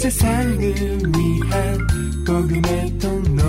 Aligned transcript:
세상을 0.00 0.56
위한 0.56 1.78
복음의 2.26 2.98
통로 2.98 3.42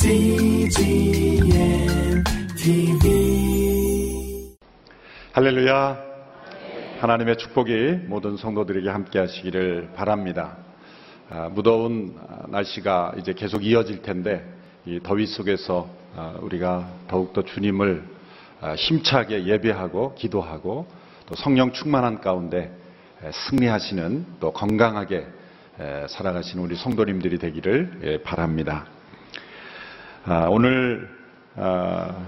CGM 0.00 1.44
TV 2.56 4.56
할렐루야. 5.34 5.98
하나님의 7.00 7.36
축복이 7.36 8.06
모든 8.06 8.38
성도들에게 8.38 8.88
함께 8.88 9.18
하시기를 9.18 9.90
바랍니다. 9.94 10.56
아, 11.28 11.50
무더운 11.50 12.16
날씨가 12.48 13.16
이제 13.18 13.34
계속 13.34 13.66
이어질 13.66 14.00
텐데 14.00 14.42
이 14.86 14.98
더위 15.02 15.26
속에서 15.26 15.90
아, 16.16 16.38
우리가 16.40 16.88
더욱더 17.08 17.42
주님을 17.42 18.02
아, 18.62 18.74
힘차게 18.76 19.44
예배하고 19.44 20.14
기도하고 20.14 20.86
또 21.26 21.34
성령 21.34 21.72
충만한 21.72 22.22
가운데 22.22 22.80
승리하시는 23.30 24.26
또 24.40 24.52
건강하게 24.52 25.26
살아가시는 26.08 26.64
우리 26.64 26.74
성도님들이 26.76 27.38
되기를 27.38 28.00
예, 28.02 28.22
바랍니다. 28.22 28.86
오늘 30.50 31.08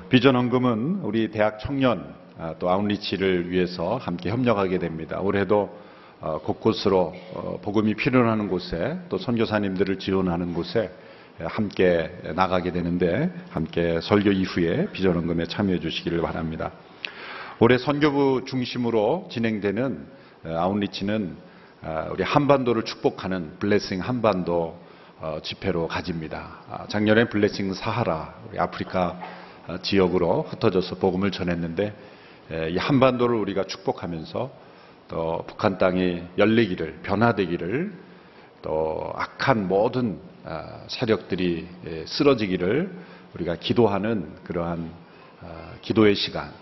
비전 0.09 0.37
헌금은 0.37 1.01
우리 1.03 1.31
대학 1.31 1.59
청년 1.61 2.15
또 2.59 2.71
아웃리치를 2.71 3.51
위해서 3.51 3.97
함께 3.97 4.31
협력하게 4.31 4.79
됩니다. 4.79 5.21
올해도 5.21 5.85
어, 6.25 6.39
곳곳으로 6.39 7.15
어, 7.35 7.59
복음이 7.61 7.97
필요하는 7.97 8.49
곳에 8.49 8.99
또 9.11 9.19
선교사님들을 9.19 9.99
지원하는 9.99 10.55
곳에 10.55 10.91
함께 11.39 12.11
나가게 12.35 12.73
되는데 12.73 13.31
함께 13.51 14.01
설교 14.01 14.31
이후에 14.31 14.87
비전원금에 14.93 15.47
참여해 15.47 15.81
주시기를 15.81 16.23
바랍니다. 16.23 16.73
올해 17.59 17.77
선교부 17.77 18.45
중심으로 18.47 19.29
진행되는 19.31 19.93
어, 19.93 20.24
아웃리치는 20.45 21.37
우리 22.11 22.23
한반도를 22.23 22.85
축복하는 22.85 23.59
블레싱 23.59 24.01
한반도 24.01 24.79
집회로 25.43 25.89
가집니다. 25.89 26.59
아, 26.71 26.87
작년에 26.89 27.29
블레싱 27.29 27.73
사하라 27.73 28.35
우리 28.51 28.59
아프리카 28.59 29.19
지역으로 29.83 30.43
흩어져서 30.43 30.97
복음을 30.97 31.31
전했는데 31.31 31.95
이 32.71 32.77
한반도를 32.77 33.37
우리가 33.37 33.65
축복하면서 33.65 34.51
또 35.09 35.45
북한 35.47 35.79
땅이 35.79 36.23
열리기를 36.39 37.01
변화되기를 37.03 37.93
또 38.63 39.13
악한 39.15 39.69
모든 39.69 40.19
아, 40.47 40.81
세력들이 40.89 41.69
예, 41.87 42.05
쓰러지기를 42.07 42.91
우리가 43.35 43.57
기도하는 43.57 44.35
그러한 44.45 44.91
아, 45.41 45.73
기도의 45.81 46.15
시간, 46.15 46.53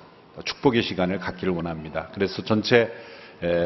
축복의 0.44 0.82
시간을 0.82 1.18
갖기를 1.18 1.52
원합니다. 1.52 2.08
그래서 2.14 2.42
전체 2.42 2.92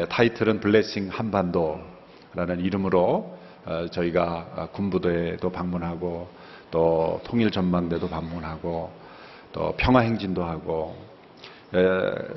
타이틀은 0.09 0.59
블레싱 0.59 1.09
한반도라는 1.09 2.59
이름으로 2.61 3.37
어, 3.65 3.85
저희가 3.91 4.69
군부대도 4.73 5.51
방문하고 5.51 6.29
또 6.71 7.21
통일 7.25 7.51
전망대도 7.51 8.09
방문하고 8.09 8.91
또 9.51 9.73
평화 9.77 10.01
행진도 10.01 10.43
하고 10.43 10.95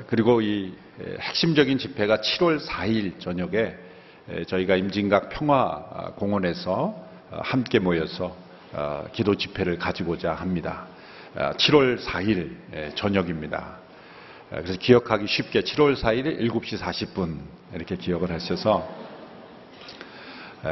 그리고 0.07 0.41
이 0.41 0.73
핵심적인 1.19 1.77
집회가 1.77 2.17
7월 2.17 2.59
4일 2.59 3.19
저녁에 3.19 3.75
저희가 4.47 4.75
임진각 4.75 5.29
평화공원에서 5.29 7.11
어, 7.31 7.39
함께 7.43 7.79
모여서 7.79 8.35
어, 8.73 9.05
기도 9.13 9.35
집회를 9.35 9.77
가지고자 9.77 10.33
합니다. 10.33 10.85
7월 11.35 11.97
어, 11.97 12.01
4일 12.05 12.95
저녁입니다. 12.95 13.80
그래서 14.51 14.77
기억하기 14.77 15.27
쉽게 15.27 15.61
7월 15.61 15.95
4일 15.95 16.41
7시 16.41 16.77
40분 16.77 17.39
이렇게 17.73 17.95
기억을 17.95 18.31
하셔서 18.31 18.85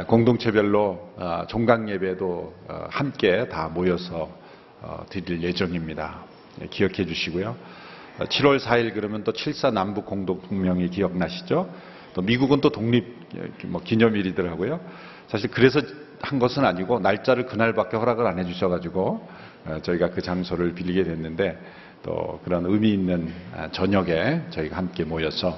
공동체별로 0.06 1.14
종강 1.48 1.88
예배도 1.88 2.54
함께 2.90 3.48
다 3.48 3.68
모여서 3.68 4.30
드릴 5.08 5.42
예정입니다. 5.42 6.24
기억해 6.68 7.06
주시고요. 7.06 7.56
7월 8.18 8.60
4일 8.60 8.92
그러면 8.92 9.24
또 9.24 9.32
7사 9.32 9.72
남북 9.72 10.04
공동명이 10.04 10.90
기억나시죠? 10.90 11.72
또 12.12 12.20
미국은 12.20 12.60
또 12.60 12.68
독립 12.68 13.06
뭐 13.64 13.80
기념일이더라고요. 13.82 14.78
사실 15.28 15.50
그래서 15.50 15.80
한 16.20 16.38
것은 16.38 16.66
아니고 16.66 16.98
날짜를 16.98 17.46
그날밖에 17.46 17.96
허락을 17.96 18.26
안 18.26 18.38
해주셔가지고 18.40 19.28
어, 19.66 19.78
저희가 19.82 20.10
그 20.10 20.20
장소를 20.20 20.74
빌리게 20.74 21.04
됐는데 21.04 21.58
또 22.02 22.40
그런 22.44 22.64
의미 22.66 22.92
있는 22.92 23.32
아, 23.54 23.70
저녁에 23.70 24.42
저희가 24.50 24.76
함께 24.76 25.04
모여서 25.04 25.56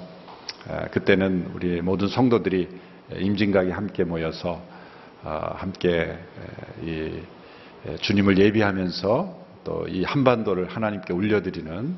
아, 0.68 0.88
그때는 0.88 1.50
우리 1.54 1.80
모든 1.80 2.08
성도들이 2.08 2.68
임진각에 3.16 3.70
함께 3.70 4.04
모여서 4.04 4.62
어, 5.22 5.54
함께 5.56 6.18
주님을 8.00 8.38
예비하면서 8.38 9.42
또 9.64 9.86
이 9.88 10.02
한반도를 10.04 10.66
하나님께 10.68 11.12
올려드리는 11.12 11.94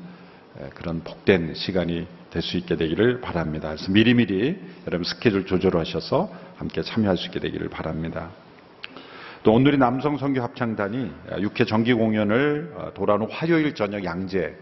그런 0.75 1.03
복된 1.03 1.55
시간이 1.55 2.07
될 2.29 2.41
수 2.41 2.57
있게 2.57 2.75
되기를 2.75 3.21
바랍니다. 3.21 3.69
그래서 3.69 3.91
미리미리 3.91 4.59
여러분 4.87 5.03
스케줄 5.05 5.45
조절하셔서 5.45 6.29
함께 6.57 6.81
참여할 6.83 7.17
수 7.17 7.27
있게 7.27 7.39
되기를 7.39 7.69
바랍니다. 7.69 8.29
또 9.45 9.53
오늘이 9.53 9.77
남성 9.77 10.17
성교 10.17 10.41
합창단이 10.41 11.11
6회 11.29 11.67
정기 11.67 11.93
공연을 11.93 12.73
어, 12.77 12.91
돌아오는 12.95 13.29
화요일 13.29 13.75
저녁 13.75 14.03
양재 14.03 14.55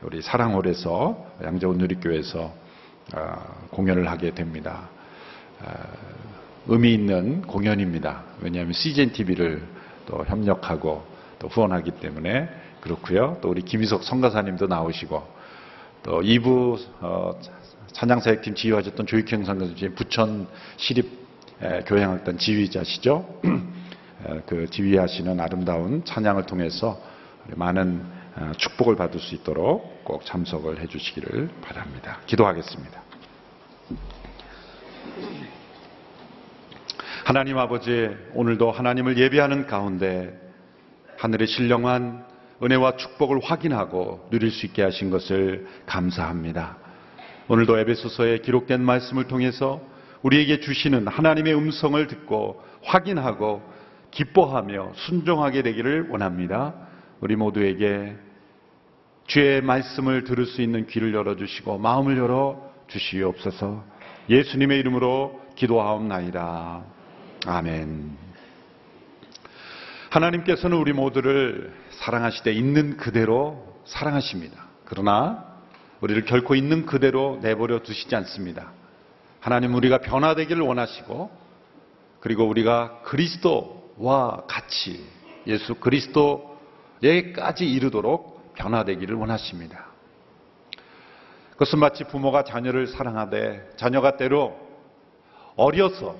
우리 0.00 0.22
사랑홀에서 0.22 1.26
양재 1.44 1.66
온누리교회에서 1.66 2.50
어, 3.16 3.66
공연을 3.68 4.08
하게 4.08 4.30
됩니다. 4.30 4.88
어, 5.60 5.70
의미 6.68 6.94
있는 6.94 7.42
공연입니다. 7.42 8.22
왜냐하면 8.40 8.72
CGN 8.72 9.12
TV를 9.12 9.62
또 10.06 10.24
협력하고 10.24 11.04
또 11.38 11.48
후원하기 11.48 11.90
때문에 12.00 12.48
그렇고요. 12.80 13.36
또 13.42 13.50
우리 13.50 13.60
김희석 13.60 14.04
성가사님도 14.04 14.68
나오시고 14.68 15.22
또 16.02 16.22
2부 16.22 16.78
어, 17.00 17.38
찬양사역팀 17.92 18.54
지휘하셨던 18.54 19.04
조익형 19.04 19.44
상가님 19.44 19.94
부천 19.96 20.46
시립 20.78 21.10
교향악단 21.84 22.38
지휘자시죠. 22.38 23.40
그 24.46 24.68
지휘하시는 24.70 25.40
아름다운 25.40 26.04
찬양을 26.04 26.46
통해서 26.46 27.00
많은 27.56 28.20
어, 28.36 28.52
축복을 28.56 28.96
받을 28.96 29.18
수 29.18 29.34
있도록 29.34 30.04
꼭 30.04 30.24
참석을 30.24 30.80
해주시기를 30.80 31.50
바랍니다. 31.62 32.20
기도하겠습니다. 32.26 33.02
하나님 37.24 37.58
아버지, 37.58 38.10
오늘도 38.34 38.70
하나님을 38.70 39.18
예배하는 39.18 39.66
가운데 39.66 40.38
하늘의 41.18 41.48
신령한 41.48 42.24
은혜와 42.62 42.96
축복을 42.96 43.40
확인하고 43.42 44.28
누릴 44.30 44.50
수 44.50 44.66
있게 44.66 44.82
하신 44.82 45.10
것을 45.10 45.66
감사합니다. 45.86 46.78
오늘도 47.48 47.78
에베소서에 47.78 48.38
기록된 48.38 48.80
말씀을 48.82 49.24
통해서 49.24 49.80
우리에게 50.22 50.60
주시는 50.60 51.08
하나님의 51.08 51.54
음성을 51.54 52.06
듣고 52.06 52.62
확인하고 52.82 53.62
기뻐하며 54.10 54.92
순종하게 54.94 55.62
되기를 55.62 56.08
원합니다. 56.10 56.74
우리 57.20 57.36
모두에게 57.36 58.16
주의 59.26 59.60
말씀을 59.62 60.24
들을 60.24 60.46
수 60.46 60.62
있는 60.62 60.86
귀를 60.86 61.14
열어주시고 61.14 61.78
마음을 61.78 62.18
열어 62.18 62.70
주시옵소서 62.88 63.84
예수님의 64.28 64.78
이름으로 64.80 65.40
기도하옵나이다. 65.54 66.82
아멘. 67.46 68.16
하나님께서는 70.10 70.76
우리 70.76 70.92
모두를 70.92 71.72
사랑하시되 71.90 72.52
있는 72.52 72.96
그대로 72.96 73.80
사랑하십니다. 73.84 74.66
그러나 74.84 75.44
우리를 76.00 76.24
결코 76.24 76.54
있는 76.54 76.86
그대로 76.86 77.38
내버려 77.42 77.80
두시지 77.80 78.14
않습니다. 78.16 78.72
하나님 79.38 79.74
우리가 79.74 79.98
변화되기를 79.98 80.62
원하시고 80.62 81.30
그리고 82.20 82.44
우리가 82.46 83.00
그리스도 83.04 83.79
와 84.00 84.42
같이 84.48 85.06
예수 85.46 85.74
그리스도에까지 85.74 87.70
이르도록 87.70 88.54
변화되기를 88.54 89.14
원하십니다. 89.14 89.86
그것은 91.52 91.78
마치 91.78 92.04
부모가 92.04 92.42
자녀를 92.42 92.86
사랑하되 92.86 93.72
자녀가 93.76 94.16
때로 94.16 94.58
어려서 95.54 96.16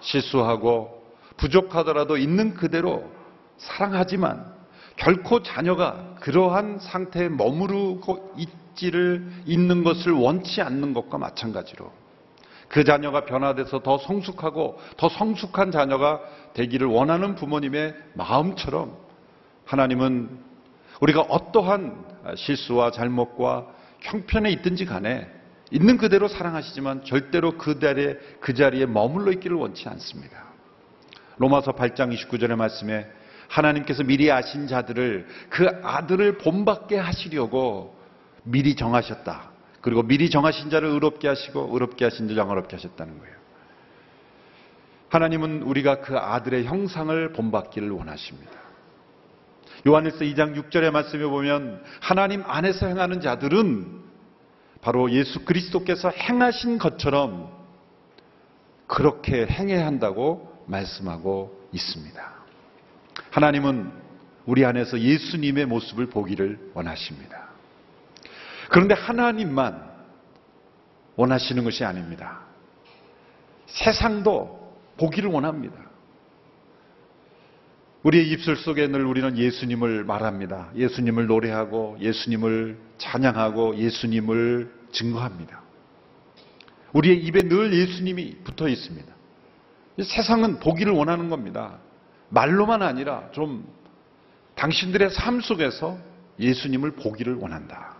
실수하고 0.00 1.02
부족하더라도 1.36 2.16
있는 2.16 2.54
그대로 2.54 3.10
사랑하지만 3.58 4.54
결코 4.94 5.42
자녀가 5.42 6.14
그러한 6.20 6.78
상태에 6.78 7.28
머무르고 7.28 8.34
있지를 8.36 9.32
있는 9.46 9.82
것을 9.82 10.12
원치 10.12 10.62
않는 10.62 10.94
것과 10.94 11.18
마찬가지로 11.18 11.90
그 12.68 12.84
자녀가 12.84 13.24
변화돼서 13.24 13.82
더 13.82 13.98
성숙하고 13.98 14.78
더 14.96 15.08
성숙한 15.08 15.70
자녀가 15.70 16.20
되기를 16.54 16.86
원하는 16.86 17.34
부모님의 17.34 17.94
마음처럼 18.14 18.96
하나님은 19.64 20.38
우리가 21.00 21.22
어떠한 21.22 22.04
실수와 22.36 22.90
잘못과 22.90 23.66
형편에 24.00 24.50
있든지 24.52 24.84
간에 24.84 25.28
있는 25.70 25.96
그대로 25.96 26.28
사랑하시지만 26.28 27.04
절대로 27.04 27.58
그 27.58 27.78
자리에, 27.78 28.16
그 28.40 28.54
자리에 28.54 28.86
머물러 28.86 29.32
있기를 29.32 29.56
원치 29.56 29.88
않습니다. 29.88 30.44
로마서 31.38 31.72
8장 31.72 32.16
29절의 32.16 32.56
말씀에 32.56 33.06
하나님께서 33.48 34.02
미리 34.02 34.30
아신 34.30 34.66
자들을 34.66 35.26
그 35.50 35.68
아들을 35.82 36.38
본받게 36.38 36.98
하시려고 36.98 37.96
미리 38.44 38.74
정하셨다. 38.74 39.55
그리고 39.86 40.02
미리 40.02 40.30
정하신 40.30 40.68
자를 40.68 40.88
의롭게 40.88 41.28
하시고 41.28 41.68
의롭게 41.70 42.06
하신 42.06 42.26
자를 42.26 42.38
영어롭게 42.38 42.74
하셨다는 42.74 43.20
거예요. 43.20 43.36
하나님은 45.10 45.62
우리가 45.62 46.00
그 46.00 46.18
아들의 46.18 46.64
형상을 46.64 47.32
본받기를 47.32 47.92
원하십니다. 47.92 48.50
요한일서 49.86 50.24
2장 50.24 50.60
6절의 50.60 50.90
말씀에 50.90 51.22
보면 51.26 51.84
하나님 52.00 52.42
안에서 52.44 52.88
행하는 52.88 53.20
자들은 53.20 54.02
바로 54.80 55.08
예수 55.12 55.44
그리스도께서 55.44 56.08
행하신 56.10 56.78
것처럼 56.78 57.48
그렇게 58.88 59.46
행해야 59.46 59.86
한다고 59.86 60.64
말씀하고 60.66 61.68
있습니다. 61.70 62.34
하나님은 63.30 63.92
우리 64.46 64.64
안에서 64.64 64.98
예수님의 64.98 65.66
모습을 65.66 66.06
보기를 66.06 66.72
원하십니다. 66.74 67.45
그런데 68.76 68.92
하나님만 68.92 69.90
원하시는 71.16 71.64
것이 71.64 71.82
아닙니다. 71.82 72.40
세상도 73.64 74.76
보기를 74.98 75.30
원합니다. 75.30 75.76
우리의 78.02 78.28
입술 78.32 78.54
속에 78.54 78.86
늘 78.88 79.06
우리는 79.06 79.38
예수님을 79.38 80.04
말합니다. 80.04 80.72
예수님을 80.76 81.26
노래하고 81.26 81.96
예수님을 82.00 82.76
찬양하고 82.98 83.78
예수님을 83.78 84.70
증거합니다. 84.92 85.62
우리의 86.92 87.16
입에 87.24 87.48
늘 87.48 87.72
예수님이 87.72 88.40
붙어 88.44 88.68
있습니다. 88.68 89.10
세상은 90.02 90.60
보기를 90.60 90.92
원하는 90.92 91.30
겁니다. 91.30 91.78
말로만 92.28 92.82
아니라 92.82 93.30
좀 93.32 93.66
당신들의 94.54 95.12
삶 95.12 95.40
속에서 95.40 95.96
예수님을 96.38 96.90
보기를 96.90 97.36
원한다. 97.36 97.95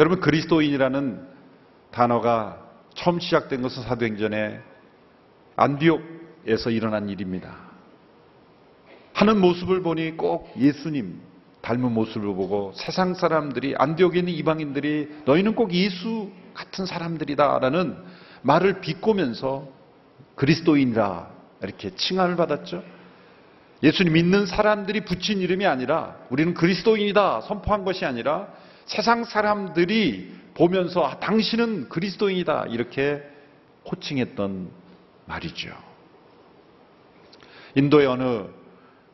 여러분 0.00 0.18
그리스도인이라는 0.20 1.20
단어가 1.90 2.58
처음 2.94 3.20
시작된 3.20 3.60
것은 3.60 3.82
사도행전에 3.82 4.58
안디옥에서 5.56 6.70
일어난 6.70 7.10
일입니다. 7.10 7.54
하는 9.12 9.38
모습을 9.42 9.82
보니 9.82 10.16
꼭 10.16 10.50
예수님 10.58 11.20
닮은 11.60 11.92
모습을 11.92 12.34
보고 12.34 12.72
세상 12.76 13.12
사람들이 13.12 13.74
안디옥에 13.76 14.20
있는 14.20 14.32
이방인들이 14.32 15.24
너희는 15.26 15.54
꼭 15.54 15.74
예수 15.74 16.30
같은 16.54 16.86
사람들이다라는 16.86 17.98
말을 18.40 18.80
비꼬면서 18.80 19.68
그리스도인이라 20.34 21.28
이렇게 21.62 21.94
칭함을 21.94 22.36
받았죠. 22.36 22.82
예수님 23.82 24.14
믿는 24.14 24.46
사람들이 24.46 25.04
붙인 25.04 25.40
이름이 25.40 25.66
아니라 25.66 26.16
우리는 26.30 26.54
그리스도인이다 26.54 27.42
선포한 27.42 27.84
것이 27.84 28.06
아니라 28.06 28.48
세상 28.90 29.22
사람들이 29.22 30.34
보면서 30.54 31.04
아, 31.06 31.20
당신은 31.20 31.88
그리스도인이다 31.90 32.66
이렇게 32.70 33.22
호칭했던 33.88 34.68
말이죠. 35.26 35.70
인도의 37.76 38.06
어느 38.08 38.46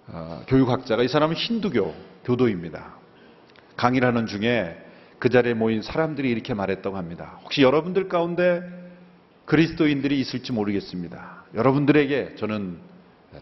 어, 0.08 0.42
교육학자가 0.48 1.02
이 1.02 1.08
사람은 1.08 1.36
힌두교 1.36 1.94
교도입니다. 2.24 2.94
강의를 3.76 4.08
하는 4.08 4.26
중에 4.26 4.82
그 5.18 5.28
자리에 5.28 5.52
모인 5.52 5.82
사람들이 5.82 6.30
이렇게 6.30 6.54
말했다고 6.54 6.96
합니다. 6.96 7.38
혹시 7.42 7.60
여러분들 7.60 8.08
가운데 8.08 8.62
그리스도인들이 9.44 10.18
있을지 10.18 10.52
모르겠습니다. 10.52 11.44
여러분들에게 11.54 12.36
저는 12.36 12.78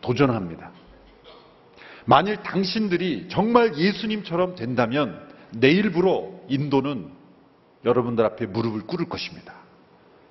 도전합니다. 0.00 0.72
만일 2.06 2.38
당신들이 2.38 3.28
정말 3.28 3.76
예수님처럼 3.76 4.56
된다면 4.56 5.32
내일부로 5.56 6.44
인도는 6.48 7.10
여러분들 7.84 8.24
앞에 8.24 8.46
무릎을 8.46 8.82
꿇을 8.82 9.08
것입니다. 9.08 9.54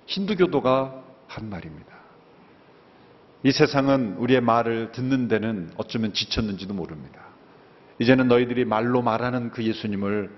힌두교도가 0.06 1.04
한 1.28 1.50
말입니다. 1.50 1.94
이 3.44 3.52
세상은 3.52 4.16
우리의 4.18 4.42
말을 4.42 4.92
듣는 4.92 5.28
데는 5.28 5.72
어쩌면 5.78 6.14
지쳤는지도 6.14 6.74
모릅니다. 6.74 7.22
이제는 8.00 8.28
너희들이 8.28 8.66
말로 8.66 9.02
말하는 9.02 9.52
그 9.52 9.64
예수님을 9.64 10.32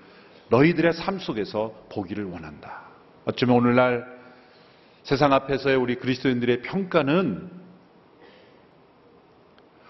너희들의 0.49 0.93
삶 0.93 1.19
속에서 1.19 1.73
보기를 1.89 2.25
원한다. 2.25 2.83
어쩌면 3.25 3.57
오늘날 3.57 4.05
세상 5.03 5.33
앞에서의 5.33 5.75
우리 5.75 5.95
그리스도인들의 5.95 6.63
평가는 6.63 7.49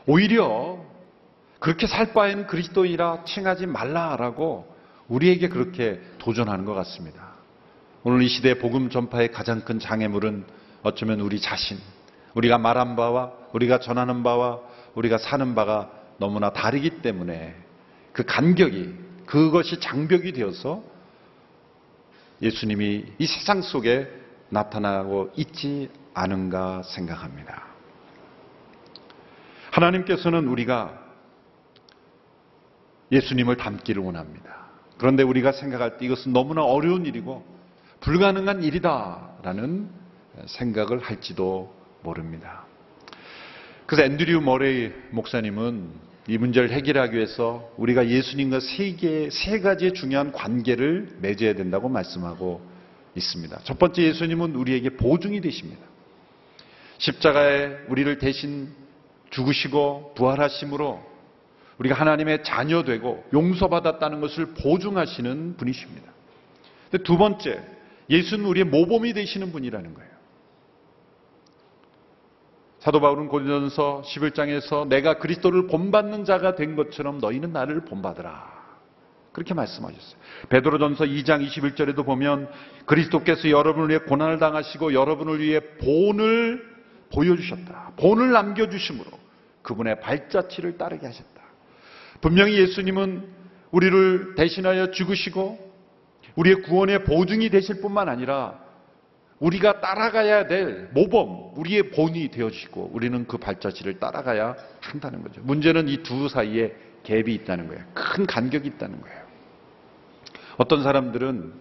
오히려 0.07 0.83
그렇게 1.59 1.87
살 1.87 2.13
바에는 2.13 2.47
그리스도인이라 2.47 3.23
칭하지 3.25 3.65
말라라고 3.65 4.74
우리에게 5.07 5.49
그렇게 5.49 6.01
도전하는 6.17 6.65
것 6.65 6.73
같습니다. 6.73 7.33
오늘 8.03 8.21
이 8.21 8.27
시대 8.27 8.57
복음 8.57 8.89
전파의 8.89 9.31
가장 9.31 9.61
큰 9.61 9.79
장애물은 9.79 10.45
어쩌면 10.83 11.19
우리 11.19 11.41
자신, 11.41 11.77
우리가 12.35 12.57
말한 12.57 12.95
바와 12.95 13.33
우리가 13.53 13.79
전하는 13.79 14.23
바와 14.23 14.59
우리가 14.93 15.17
사는 15.17 15.55
바가 15.55 15.91
너무나 16.17 16.51
다르기 16.51 17.01
때문에 17.01 17.55
그 18.13 18.23
간격이 18.23 18.93
그것이 19.25 19.79
장벽이 19.79 20.33
되어서 20.33 20.83
예수님이 22.41 23.05
이 23.17 23.25
세상 23.25 23.61
속에 23.61 24.09
나타나고 24.49 25.31
있지 25.35 25.89
않은가 26.13 26.83
생각합니다. 26.83 27.63
하나님께서는 29.71 30.47
우리가 30.47 31.01
예수님을 33.11 33.57
닮기를 33.57 34.01
원합니다. 34.01 34.64
그런데 34.97 35.23
우리가 35.23 35.51
생각할 35.51 35.97
때 35.97 36.05
이것은 36.05 36.33
너무나 36.33 36.63
어려운 36.63 37.05
일이고 37.05 37.43
불가능한 37.99 38.63
일이다라는 38.63 39.89
생각을 40.45 40.99
할지도 40.99 41.73
모릅니다. 42.03 42.65
그래서 43.85 44.03
앤드류 44.03 44.41
머레이 44.41 44.91
목사님은 45.11 46.05
이 46.27 46.37
문제를 46.37 46.71
해결하기 46.71 47.15
위해서 47.15 47.69
우리가 47.77 48.07
예수님과 48.07 48.59
세, 48.59 48.95
개, 48.95 49.29
세 49.29 49.59
가지의 49.59 49.93
중요한 49.93 50.31
관계를 50.31 51.17
맺어야 51.21 51.53
된다고 51.53 51.87
말씀하고 51.87 52.61
있습니다. 53.15 53.59
첫 53.63 53.77
번째 53.77 54.01
예수님은 54.01 54.55
우리에게 54.55 54.91
보증이 54.91 55.39
되십니다. 55.41 55.85
십자가에 56.97 57.77
우리를 57.89 58.17
대신 58.17 58.69
죽으시고 59.29 60.13
부활하심으로 60.15 61.14
우리가 61.77 61.95
하나님의 61.95 62.43
자녀 62.43 62.83
되고 62.83 63.23
용서받았다는 63.33 64.21
것을 64.21 64.53
보증하시는 64.53 65.57
분이십니다. 65.57 66.11
두 67.03 67.17
번째, 67.17 67.61
예수는 68.09 68.45
우리의 68.45 68.65
모범이 68.65 69.13
되시는 69.13 69.51
분이라는 69.51 69.93
거예요. 69.93 70.15
사도 72.79 73.01
바울은 73.01 73.27
고린도전서 73.27 74.03
11장에서 74.05 74.87
내가 74.87 75.17
그리스도를 75.17 75.67
본받는 75.67 76.23
자가 76.23 76.55
된 76.55 76.75
것처럼 76.75 77.17
너희는 77.17 77.51
나를 77.51 77.83
본받으라. 77.83 78.53
그렇게 79.31 79.53
말씀하셨어요. 79.53 80.19
베드로전서 80.49 81.05
2장 81.05 81.45
21절에도 81.45 82.05
보면 82.05 82.47
그리스도께서 82.85 83.49
여러분을 83.49 83.89
위해 83.89 83.99
고난을 83.99 84.39
당하시고 84.39 84.93
여러분을 84.93 85.41
위해 85.41 85.59
본을 85.81 86.75
보여주셨다. 87.11 87.93
본을 87.97 88.31
남겨주심으로 88.31 89.09
그분의 89.63 89.99
발자취를 89.99 90.77
따르게 90.77 91.07
하셨다. 91.07 91.34
분명히 92.25 92.57
예수님은 92.57 93.23
우리를 93.69 94.33
대신하여 94.33 94.89
죽으시고 94.89 95.59
우리의 96.35 96.63
구원의 96.63 97.03
보증이 97.03 97.51
되실 97.51 97.81
뿐만 97.81 98.09
아니라 98.09 98.59
우리가 99.37 99.79
따라가야 99.79 100.47
될 100.47 100.89
모범, 100.91 101.51
우리의 101.55 101.91
본이 101.91 102.29
되어주시고 102.29 102.89
우리는 102.93 103.27
그 103.27 103.37
발자취를 103.37 103.99
따라가야 103.99 104.55
한다는 104.81 105.21
거죠. 105.21 105.39
문제는 105.43 105.87
이 105.87 105.97
두 105.97 106.27
사이에 106.27 106.73
갭이 107.03 107.29
있다는 107.29 107.67
거예요. 107.67 107.83
큰 107.93 108.25
간격이 108.25 108.69
있다는 108.69 109.01
거예요. 109.01 109.21
어떤 110.57 110.81
사람들은 110.81 111.53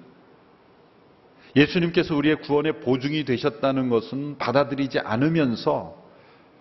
예수님께서 1.56 2.16
우리의 2.16 2.40
구원의 2.40 2.80
보증이 2.80 3.26
되셨다는 3.26 3.90
것은 3.90 4.38
받아들이지 4.38 5.00
않으면서 5.00 6.02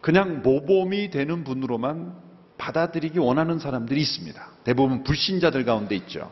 그냥 0.02 0.42
모범이 0.42 1.10
되는 1.10 1.46
분으로만 1.46 2.33
받아들이기 2.58 3.20
원하는 3.20 3.60
사람들이 3.60 4.02
있습니다. 4.02 4.48
대부분 4.64 5.04
불신자들 5.04 5.66
가운데 5.66 5.96
있죠. 5.96 6.32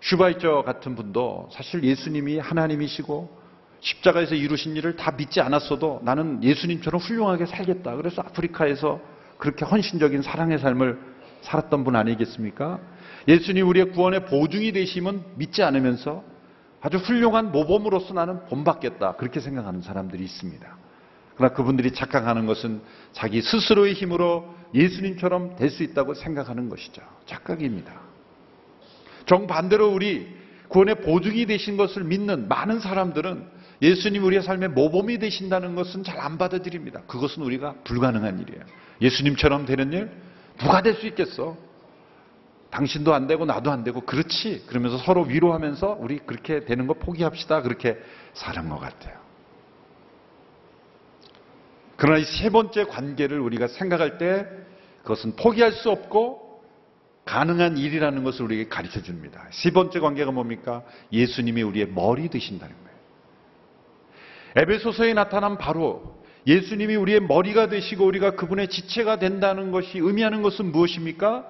슈바이처 0.00 0.62
같은 0.62 0.94
분도 0.94 1.48
사실 1.52 1.82
예수님이 1.82 2.38
하나님이시고 2.38 3.38
십자가에서 3.80 4.34
이루신 4.34 4.76
일을 4.76 4.96
다 4.96 5.12
믿지 5.12 5.40
않았어도 5.40 6.00
나는 6.04 6.42
예수님처럼 6.42 7.00
훌륭하게 7.00 7.46
살겠다. 7.46 7.96
그래서 7.96 8.22
아프리카에서 8.22 9.00
그렇게 9.38 9.64
헌신적인 9.64 10.22
사랑의 10.22 10.58
삶을 10.58 10.98
살았던 11.42 11.84
분 11.84 11.94
아니겠습니까? 11.94 12.80
예수님 13.28 13.68
우리의 13.68 13.90
구원의 13.90 14.26
보증이 14.26 14.72
되시면 14.72 15.24
믿지 15.36 15.62
않으면서 15.62 16.24
아주 16.80 16.96
훌륭한 16.96 17.52
모범으로서 17.52 18.14
나는 18.14 18.44
본받겠다. 18.46 19.16
그렇게 19.16 19.40
생각하는 19.40 19.82
사람들이 19.82 20.24
있습니다. 20.24 20.76
그러나 21.36 21.54
그분들이 21.54 21.92
착각하는 21.92 22.46
것은 22.46 22.80
자기 23.12 23.42
스스로의 23.42 23.94
힘으로 23.94 24.57
예수님처럼 24.74 25.56
될 25.56 25.70
수 25.70 25.82
있다고 25.82 26.14
생각하는 26.14 26.68
것이죠. 26.68 27.02
착각입니다. 27.26 27.92
정반대로 29.26 29.92
우리 29.92 30.26
구원의 30.68 31.02
보증이 31.02 31.46
되신 31.46 31.76
것을 31.76 32.04
믿는 32.04 32.48
많은 32.48 32.80
사람들은 32.80 33.58
예수님 33.80 34.24
우리의 34.24 34.42
삶의 34.42 34.70
모범이 34.70 35.18
되신다는 35.18 35.74
것은 35.74 36.02
잘 36.04 36.18
안 36.18 36.36
받아들입니다. 36.36 37.02
그것은 37.02 37.42
우리가 37.42 37.74
불가능한 37.84 38.40
일이에요. 38.40 38.62
예수님처럼 39.00 39.66
되는 39.66 39.92
일 39.92 40.10
누가 40.58 40.82
될 40.82 40.94
수 40.96 41.06
있겠어? 41.06 41.56
당신도 42.70 43.14
안 43.14 43.26
되고 43.26 43.46
나도 43.46 43.70
안 43.70 43.84
되고 43.84 44.00
그렇지. 44.02 44.64
그러면서 44.66 44.98
서로 44.98 45.22
위로하면서 45.22 45.96
우리 46.00 46.18
그렇게 46.18 46.64
되는 46.64 46.86
거 46.86 46.94
포기합시다. 46.94 47.62
그렇게 47.62 47.96
사는 48.34 48.68
것 48.68 48.78
같아요. 48.78 49.27
그러나 51.98 52.20
이 52.20 52.24
세 52.24 52.48
번째 52.48 52.84
관계를 52.84 53.40
우리가 53.40 53.66
생각할 53.66 54.18
때 54.18 54.46
그것은 55.02 55.34
포기할 55.34 55.72
수 55.72 55.90
없고 55.90 56.62
가능한 57.24 57.76
일이라는 57.76 58.22
것을 58.22 58.42
우리에게 58.44 58.68
가르쳐 58.68 59.02
줍니다. 59.02 59.46
세 59.50 59.72
번째 59.72 59.98
관계가 59.98 60.30
뭡니까? 60.30 60.84
예수님이 61.12 61.62
우리의 61.62 61.88
머리 61.88 62.28
되신다는 62.28 62.74
거예요. 62.74 62.88
에베소서에 64.56 65.12
나타난 65.12 65.58
바로 65.58 66.22
예수님이 66.46 66.94
우리의 66.94 67.20
머리가 67.20 67.68
되시고 67.68 68.06
우리가 68.06 68.36
그분의 68.36 68.68
지체가 68.68 69.18
된다는 69.18 69.72
것이 69.72 69.98
의미하는 69.98 70.40
것은 70.42 70.70
무엇입니까? 70.70 71.46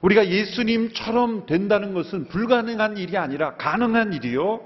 우리가 0.00 0.26
예수님처럼 0.26 1.44
된다는 1.44 1.92
것은 1.92 2.28
불가능한 2.28 2.96
일이 2.96 3.18
아니라 3.18 3.56
가능한 3.56 4.14
일이요. 4.14 4.60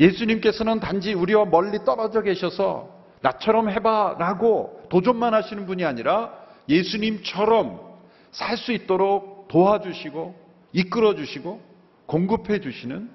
예수님께서는 0.00 0.80
단지 0.80 1.14
우리와 1.14 1.44
멀리 1.44 1.78
떨어져 1.84 2.22
계셔서 2.22 2.99
나처럼 3.22 3.70
해봐라고 3.70 4.86
도전만 4.88 5.34
하시는 5.34 5.66
분이 5.66 5.84
아니라 5.84 6.32
예수님처럼 6.68 7.80
살 8.32 8.56
수 8.56 8.72
있도록 8.72 9.48
도와주시고 9.48 10.34
이끌어 10.72 11.14
주시고 11.16 11.60
공급해 12.06 12.60
주시는 12.60 13.10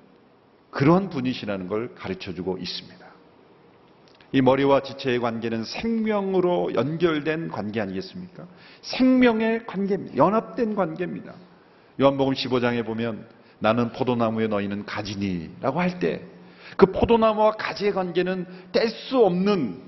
그런 0.71 1.09
분이시라는 1.09 1.67
걸 1.67 1.95
가르쳐 1.95 2.33
주고 2.33 2.57
있습니다. 2.57 3.05
이 4.33 4.41
머리와 4.41 4.81
지체의 4.81 5.19
관계는 5.19 5.63
생명으로 5.63 6.73
연결된 6.73 7.47
관계 7.47 7.79
아니겠습니까? 7.79 8.45
생명의 8.81 9.65
관계입니다. 9.65 10.17
연합된 10.17 10.75
관계입니다. 10.75 11.33
요한복음 12.01 12.33
15장에 12.33 12.85
보면 12.85 13.25
나는 13.59 13.93
포도나무에 13.93 14.47
너희는 14.47 14.85
가지니라고 14.85 15.79
할 15.79 15.99
때 15.99 16.35
그 16.77 16.87
포도나무와 16.87 17.51
가지의 17.51 17.93
관계는 17.93 18.45
뗄 18.71 18.89
수 18.89 19.23
없는 19.23 19.81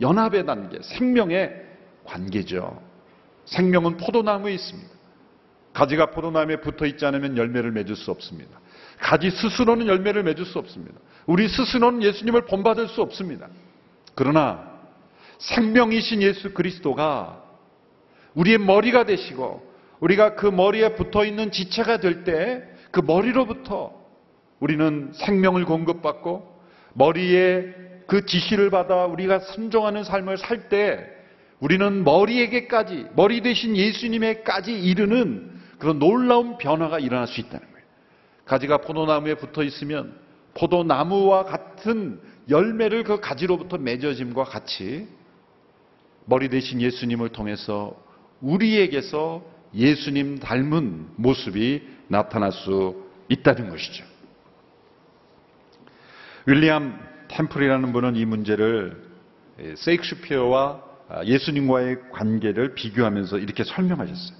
연합의 0.00 0.46
단계, 0.46 0.80
생명의 0.82 1.52
관계죠. 2.04 2.80
생명은 3.44 3.96
포도나무에 3.96 4.54
있습니다. 4.54 4.88
가지가 5.72 6.06
포도나무에 6.06 6.56
붙어 6.56 6.86
있지 6.86 7.04
않으면 7.06 7.36
열매를 7.36 7.70
맺을 7.72 7.96
수 7.96 8.10
없습니다. 8.10 8.58
가지 8.98 9.30
스스로는 9.30 9.86
열매를 9.86 10.22
맺을 10.22 10.44
수 10.44 10.58
없습니다. 10.58 10.98
우리 11.26 11.48
스스로는 11.48 12.02
예수님을 12.02 12.46
본받을 12.46 12.88
수 12.88 13.02
없습니다. 13.02 13.48
그러나 14.14 14.68
생명이신 15.38 16.22
예수 16.22 16.52
그리스도가 16.52 17.42
우리의 18.34 18.58
머리가 18.58 19.04
되시고 19.04 19.68
우리가 20.00 20.34
그 20.34 20.46
머리에 20.46 20.94
붙어 20.94 21.24
있는 21.24 21.50
지체가 21.50 21.98
될 21.98 22.24
때 22.24 22.70
그 22.90 23.00
머리로부터 23.00 23.92
우리는 24.58 25.10
생명을 25.14 25.64
공급받고 25.64 26.60
머리에 26.94 27.72
그 28.10 28.26
지시를 28.26 28.70
받아 28.70 29.06
우리가 29.06 29.38
순종하는 29.38 30.02
삶을 30.02 30.36
살 30.36 30.68
때 30.68 31.06
우리는 31.60 32.02
머리에게까지 32.02 33.06
머리 33.14 33.40
대신 33.40 33.76
예수님에까지 33.76 34.72
이르는 34.72 35.60
그런 35.78 36.00
놀라운 36.00 36.58
변화가 36.58 36.98
일어날 36.98 37.28
수 37.28 37.38
있다는 37.38 37.60
거예요. 37.70 37.86
가지가 38.46 38.78
포도나무에 38.78 39.34
붙어 39.36 39.62
있으면 39.62 40.18
포도나무와 40.54 41.44
같은 41.44 42.20
열매를 42.48 43.04
그 43.04 43.20
가지로부터 43.20 43.78
맺어짐과 43.78 44.42
같이 44.42 45.06
머리 46.24 46.48
대신 46.48 46.80
예수님을 46.80 47.28
통해서 47.28 47.94
우리에게서 48.40 49.44
예수님 49.72 50.40
닮은 50.40 51.10
모습이 51.14 51.82
나타날 52.08 52.50
수 52.50 53.06
있다는 53.28 53.70
것이죠. 53.70 54.04
윌리엄 56.46 57.10
템플이라는 57.30 57.92
분은 57.92 58.16
이 58.16 58.24
문제를 58.24 58.96
세익스피어와 59.76 60.82
예수님과의 61.24 62.10
관계를 62.12 62.74
비교하면서 62.74 63.38
이렇게 63.38 63.64
설명하셨어요. 63.64 64.38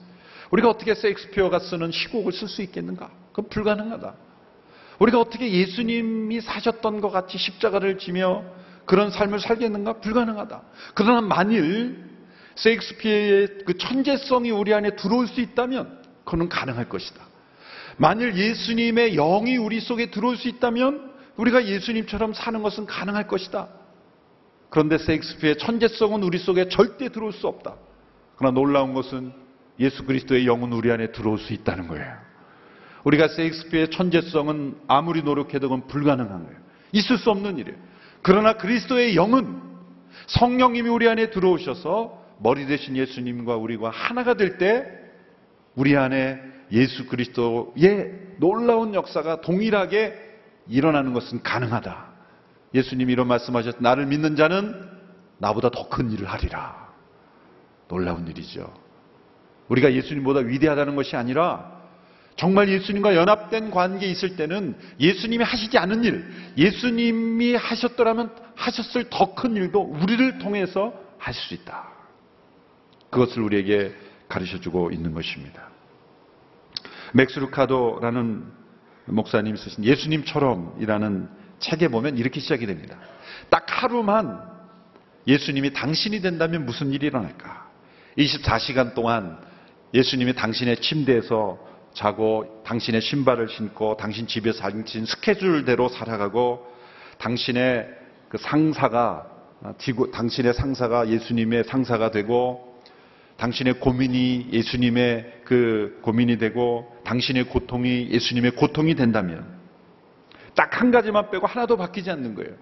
우리가 0.51 0.69
어떻게 0.69 0.95
세익스피어가 0.95 1.59
쓰는 1.61 1.93
시곡을 1.93 2.33
쓸 2.33 2.49
수 2.49 2.63
있겠는가? 2.63 3.11
그건 3.33 3.49
불가능하다. 3.49 4.15
우리가 4.99 5.21
어떻게 5.21 5.51
예수님이 5.51 6.41
사셨던 6.41 7.01
것 7.01 7.11
같이 7.11 7.39
십자가를 7.39 7.99
지며 7.99 8.45
그런 8.85 9.11
삶을 9.11 9.41
살겠는가? 9.41 10.01
불가능하다. 10.01 10.63
그러나 10.95 11.21
만일 11.21 12.11
세익스피어의 12.57 13.49
그 13.67 13.79
천재성이 13.79 14.51
우리 14.51 14.75
안에 14.75 14.97
들어올 14.97 15.27
수 15.29 15.41
있다면 15.41 16.01
그는 16.25 16.49
가능할 16.49 16.89
것이다. 16.89 17.21
만일 17.97 18.37
예수님의 18.37 19.15
영이 19.15 19.57
우리 19.57 19.81
속에 19.81 20.11
들어올 20.11 20.37
수 20.37 20.49
있다면 20.49 21.10
우리가 21.37 21.67
예수님처럼 21.67 22.35
사는 22.35 22.63
것은 22.63 22.87
가능할 22.87 23.27
것이다. 23.27 23.69
그런데 24.69 24.99
세익스피어의 24.99 25.59
천재성은 25.59 26.23
우리 26.23 26.39
속에 26.39 26.69
절대 26.69 27.09
들어올 27.09 27.33
수 27.33 27.47
없다. 27.49 27.75
그러나 28.37 28.55
놀라운 28.55 28.95
것은 28.95 29.33
예수 29.79 30.05
그리스도의 30.05 30.47
영은 30.47 30.73
우리 30.73 30.91
안에 30.93 31.13
들어올 31.13 31.39
수 31.39 31.53
있다는 31.53 31.89
거예요. 31.89 32.31
우리가 33.05 33.29
세익스피어의 33.29 33.91
천재성은 33.91 34.77
아무리 34.87 35.23
노력해도 35.23 35.87
불가능한 35.87 36.45
거예요. 36.45 36.61
있을 36.93 37.19
수 37.19 37.31
없는 37.31 37.59
일이에요. 37.59 37.79
그러나 38.23 38.55
그리스도의 38.55 39.17
영은 39.17 39.61
성령님이 40.27 40.89
우리 40.89 41.09
안에 41.09 41.31
들어오셔서 41.31 42.21
머리 42.39 42.67
대신 42.67 42.97
예수님과 42.97 43.57
우리가 43.57 43.91
하나가 43.91 44.35
될 44.35 44.59
때 44.59 44.87
우리 45.75 45.97
안에 45.97 46.41
예수 46.73 47.07
그리스도의 47.07 48.13
놀라운 48.39 48.95
역사가 48.95 49.41
동일하게 49.41 50.30
일어나는 50.71 51.13
것은 51.13 51.43
가능하다. 51.43 52.07
예수님이 52.75 53.13
이런 53.13 53.27
말씀하셨 53.29 53.77
나를 53.81 54.07
믿는 54.07 54.37
자는 54.37 54.89
나보다 55.39 55.71
더 55.71 55.89
큰 55.89 56.11
일을 56.11 56.27
하리라. 56.27 56.89
놀라운 57.89 58.27
일이죠. 58.29 58.73
우리가 59.69 59.93
예수님보다 59.93 60.41
위대하다는 60.41 60.95
것이 60.97 61.17
아니라 61.17 61.81
정말 62.37 62.69
예수님과 62.69 63.17
연합된 63.17 63.71
관계에 63.71 64.09
있을 64.09 64.37
때는 64.37 64.77
예수님이 64.99 65.45
하시지 65.45 65.77
않은 65.79 66.05
일, 66.05 66.25
예수님이 66.57 67.55
하셨더라면 67.55 68.35
하셨을 68.55 69.11
더 69.11 69.35
큰 69.35 69.57
일도 69.57 69.81
우리를 69.81 70.39
통해서 70.39 70.95
할수 71.19 71.55
있다. 71.55 71.89
그것을 73.11 73.43
우리에게 73.43 73.95
가르쳐 74.29 74.61
주고 74.61 74.91
있는 74.91 75.13
것입니다. 75.13 75.69
맥스루카도라는 77.13 78.60
목사님이 79.11 79.57
쓰신 79.59 79.85
예수님처럼이라는 79.85 81.29
책에 81.59 81.89
보면 81.89 82.19
이렇게 82.19 82.41
시작이 82.41 82.67
됩니다. 82.67 82.97
딱 83.49 83.67
하루만 83.69 84.41
예수님이 85.27 85.73
당신이 85.73 86.21
된다면 86.21 86.65
무슨 86.65 86.93
일이 86.93 87.07
일어날까? 87.07 87.69
24시간 88.19 88.95
동안 88.95 89.39
예수님이 89.95 90.35
당신의 90.35 90.81
침대에서 90.81 91.59
자고 91.93 92.63
당신의 92.65 93.01
신발을 93.01 93.49
신고 93.49 93.97
당신 93.97 94.27
집에서 94.27 94.61
당신 94.61 95.05
스케줄대로 95.05 95.89
살아가고 95.89 96.67
당신의 97.19 97.89
그 98.29 98.39
상사가 98.39 99.27
당신의 100.13 100.55
상사가 100.55 101.09
예수님의 101.09 101.65
상사가 101.65 102.11
되고 102.11 102.81
당신의 103.37 103.75
고민이 103.81 104.49
예수님의 104.53 105.40
그 105.51 105.99
고민이 106.03 106.39
되고 106.39 106.97
당신의 107.03 107.49
고통이 107.49 108.11
예수님의 108.13 108.53
고통이 108.53 108.95
된다면 108.95 109.45
딱 110.55 110.81
한 110.81 110.93
가지만 110.93 111.29
빼고 111.31 111.49
하나도 111.49 111.77
바뀌지 111.77 112.09
않는 112.13 112.37
거예요. 112.37 112.53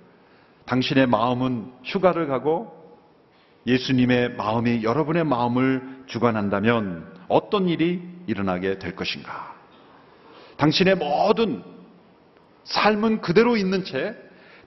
당신의 0.64 1.07
마음은 1.07 1.71
휴가를 1.85 2.28
가고 2.28 2.73
예수님의 3.66 4.37
마음이 4.37 4.85
여러분의 4.85 5.25
마음을 5.25 6.04
주관한다면 6.07 7.12
어떤 7.28 7.68
일이 7.68 8.00
일어나게 8.26 8.78
될 8.78 8.97
것인가? 8.97 9.54
당신의 10.57 10.95
모든 10.95 11.62
삶은 12.64 13.21
그대로 13.21 13.59
있는 13.59 13.85
채 13.85 14.16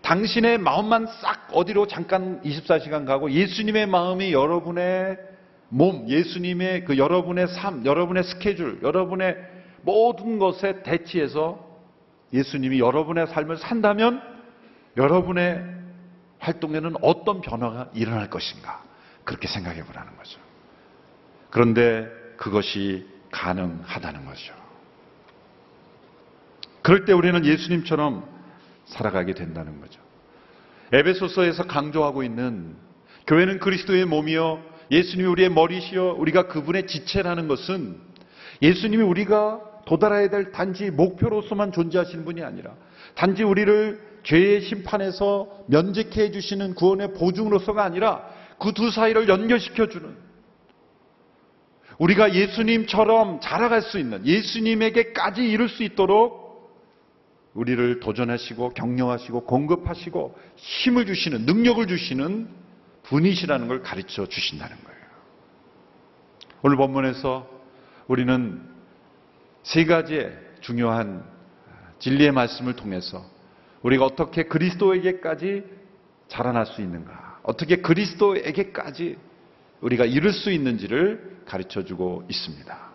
당신의 0.03 0.59
마음만 0.59 1.07
싹 1.07 1.49
어디로 1.51 1.87
잠깐 1.87 2.39
24시간 2.43 3.07
가고 3.07 3.31
예수님의 3.31 3.87
마음이 3.87 4.31
여러분의 4.31 5.30
몸, 5.73 6.07
예수님의 6.09 6.83
그 6.83 6.97
여러분의 6.97 7.47
삶, 7.47 7.85
여러분의 7.85 8.25
스케줄, 8.25 8.79
여러분의 8.83 9.37
모든 9.83 10.37
것에 10.37 10.83
대치해서 10.83 11.65
예수님이 12.33 12.79
여러분의 12.79 13.27
삶을 13.27 13.57
산다면 13.57 14.21
여러분의 14.97 15.63
활동에는 16.39 16.95
어떤 17.01 17.39
변화가 17.39 17.89
일어날 17.93 18.29
것인가 18.29 18.83
그렇게 19.23 19.47
생각해 19.47 19.83
보라는 19.85 20.15
거죠. 20.17 20.39
그런데 21.49 22.09
그것이 22.35 23.07
가능하다는 23.31 24.25
거죠. 24.25 24.53
그럴 26.81 27.05
때 27.05 27.13
우리는 27.13 27.45
예수님처럼 27.45 28.25
살아가게 28.87 29.35
된다는 29.35 29.79
거죠. 29.79 30.01
에베소서에서 30.91 31.63
강조하고 31.63 32.23
있는 32.23 32.75
교회는 33.27 33.59
그리스도의 33.59 34.05
몸이요 34.05 34.70
예수님이 34.91 35.27
우리의 35.29 35.49
머리시여 35.49 36.15
우리가 36.19 36.47
그분의 36.47 36.85
지체라는 36.85 37.47
것은 37.47 37.97
예수님이 38.61 39.03
우리가 39.03 39.61
도달해야 39.85 40.29
될 40.29 40.51
단지 40.51 40.91
목표로서만 40.91 41.71
존재하시는 41.71 42.25
분이 42.25 42.43
아니라 42.43 42.75
단지 43.15 43.43
우리를 43.43 43.99
죄의 44.23 44.61
심판에서 44.61 45.65
면직해 45.67 46.31
주시는 46.31 46.75
구원의 46.75 47.13
보증으로서가 47.13 47.83
아니라 47.83 48.29
그 48.59 48.73
두 48.73 48.91
사이를 48.91 49.27
연결시켜 49.27 49.87
주는 49.87 50.15
우리가 51.97 52.35
예수님처럼 52.35 53.39
자라갈 53.41 53.81
수 53.81 53.97
있는 53.97 54.25
예수님에게까지 54.25 55.43
이룰 55.43 55.67
수 55.67 55.83
있도록 55.83 56.41
우리를 57.53 57.99
도전하시고 57.99 58.69
격려하시고 58.69 59.45
공급하시고 59.45 60.37
힘을 60.55 61.05
주시는 61.07 61.45
능력을 61.45 61.85
주시는 61.87 62.47
분이시라는 63.11 63.67
걸 63.67 63.83
가르쳐 63.83 64.25
주신다는 64.25 64.77
거예요. 64.83 65.01
오늘 66.61 66.77
본문에서 66.77 67.47
우리는 68.07 68.61
세 69.63 69.85
가지의 69.85 70.37
중요한 70.61 71.23
진리의 71.99 72.31
말씀을 72.31 72.75
통해서 72.75 73.29
우리가 73.81 74.05
어떻게 74.05 74.43
그리스도에게까지 74.43 75.63
자라날 76.29 76.65
수 76.65 76.81
있는가, 76.81 77.41
어떻게 77.43 77.77
그리스도에게까지 77.77 79.17
우리가 79.81 80.05
이룰 80.05 80.31
수 80.31 80.49
있는지를 80.49 81.41
가르쳐 81.45 81.83
주고 81.83 82.23
있습니다. 82.29 82.91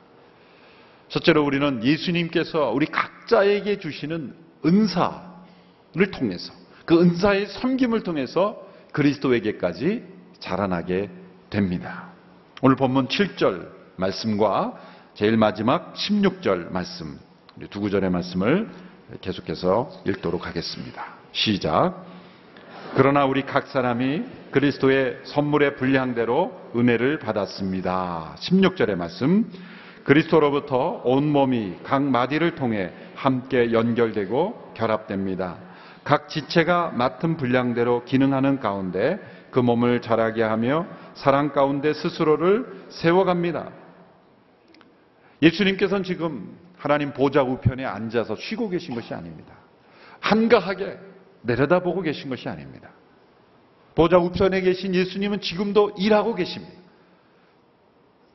첫째로 1.09 1.45
우리는 1.45 1.85
예수님께서 1.85 2.71
우리 2.71 2.87
각자에게 2.87 3.81
주시는 3.81 4.35
은사를 4.65 6.11
통해서 6.13 6.55
그 6.87 7.01
은사의 7.01 7.49
섬김을 7.49 8.03
통해서 8.03 8.66
그리스도에게까지 8.97 10.05
자라나게 10.41 11.11
됩니다. 11.51 12.09
오늘 12.63 12.77
본문 12.77 13.09
7절 13.09 13.69
말씀과 13.97 14.73
제일 15.13 15.37
마지막 15.37 15.93
16절 15.93 16.73
말씀, 16.73 17.19
두 17.69 17.81
구절의 17.81 18.09
말씀을 18.09 18.71
계속해서 19.21 19.91
읽도록 20.07 20.47
하겠습니다. 20.47 21.05
시작. 21.33 22.07
그러나 22.95 23.27
우리 23.27 23.43
각 23.43 23.67
사람이 23.67 24.23
그리스도의 24.51 25.19
선물의 25.25 25.77
분량대로 25.77 26.71
은혜를 26.75 27.19
받았습니다. 27.19 28.37
16절의 28.39 28.95
말씀. 28.95 29.51
그리스도로부터 30.05 31.03
온 31.05 31.31
몸이 31.31 31.81
각 31.85 32.03
마디를 32.03 32.55
통해 32.55 32.93
함께 33.15 33.73
연결되고 33.73 34.73
결합됩니다. 34.75 35.66
각 36.07 36.29
지체가 36.29 36.93
맡은 36.95 37.37
분량대로 37.37 38.05
기능하는 38.05 38.61
가운데 38.61 39.19
그 39.51 39.59
몸을 39.59 40.01
자라게 40.01 40.41
하며 40.41 40.87
사랑 41.15 41.53
가운데 41.53 41.93
스스로를 41.93 42.85
세워갑니다. 42.91 43.71
예수님께서는 45.43 46.05
지금 46.05 46.57
하나님 46.77 47.13
보좌 47.13 47.43
우편에 47.43 47.85
앉아서 47.85 48.37
쉬고 48.37 48.69
계신 48.69 48.95
것이 48.95 49.13
아닙니다. 49.15 49.53
한가하게 50.21 50.97
내려다보고 51.43 52.03
계신 52.03 52.31
것이 52.31 52.49
아닙니다. 52.49 52.91
보좌 53.97 54.17
우편에 54.17 54.61
계신 54.61 54.95
예수님은 54.95 55.41
지금도 55.41 55.97
일하고 55.99 56.37
계십니다. 56.37 56.73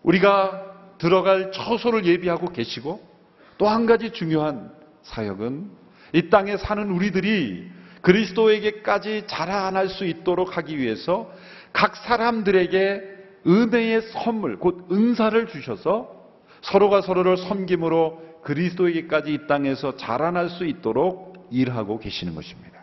우리가 0.04 0.98
들어갈 0.98 1.54
처소를 1.54 2.06
예비하고 2.06 2.48
계시고 2.48 3.10
또 3.58 3.70
한 3.70 3.86
가지 3.86 4.12
중요한 4.12 4.74
사역은 5.04 5.80
이 6.14 6.30
땅에 6.30 6.58
사는 6.58 6.90
우리들이 6.90 7.70
그리스도에게까지 8.02 9.24
자라날 9.28 9.90
수 9.90 10.06
있도록 10.06 10.58
하기 10.58 10.78
위해서 10.78 11.32
각 11.74 11.96
사람들에게 11.96 13.12
은혜의 13.48 14.02
선물, 14.14 14.60
곧 14.60 14.88
은사를 14.92 15.48
주셔서 15.48 16.22
서로가 16.62 17.02
서로를 17.02 17.38
섬김으로 17.38 18.42
그리스도에게까지 18.44 19.34
이 19.34 19.48
땅에서 19.48 19.96
자라날 19.98 20.50
수 20.50 20.66
있도록 20.66 21.48
일하고 21.52 22.00
계시는 22.00 22.36
것입니다. 22.36 22.82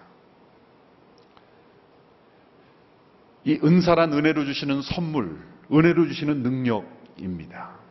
이 3.45 3.59
은사란 3.63 4.13
은혜로 4.13 4.45
주시는 4.45 4.83
선물, 4.83 5.39
은혜로 5.73 6.07
주시는 6.09 6.43
능력입니다. 6.43 7.88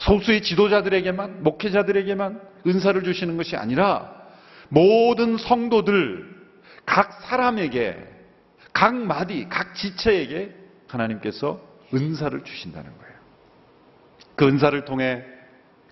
소수의 0.00 0.42
지도자들에게만, 0.42 1.42
목회자들에게만 1.42 2.40
은사를 2.66 3.02
주시는 3.02 3.36
것이 3.36 3.56
아니라 3.56 4.12
모든 4.68 5.36
성도들, 5.36 6.40
각 6.86 7.22
사람에게, 7.22 7.96
각 8.72 8.94
마디, 8.96 9.46
각 9.48 9.74
지체에게 9.74 10.54
하나님께서 10.88 11.60
은사를 11.92 12.42
주신다는 12.44 12.90
거예요. 12.96 13.14
그 14.36 14.46
은사를 14.46 14.84
통해 14.84 15.24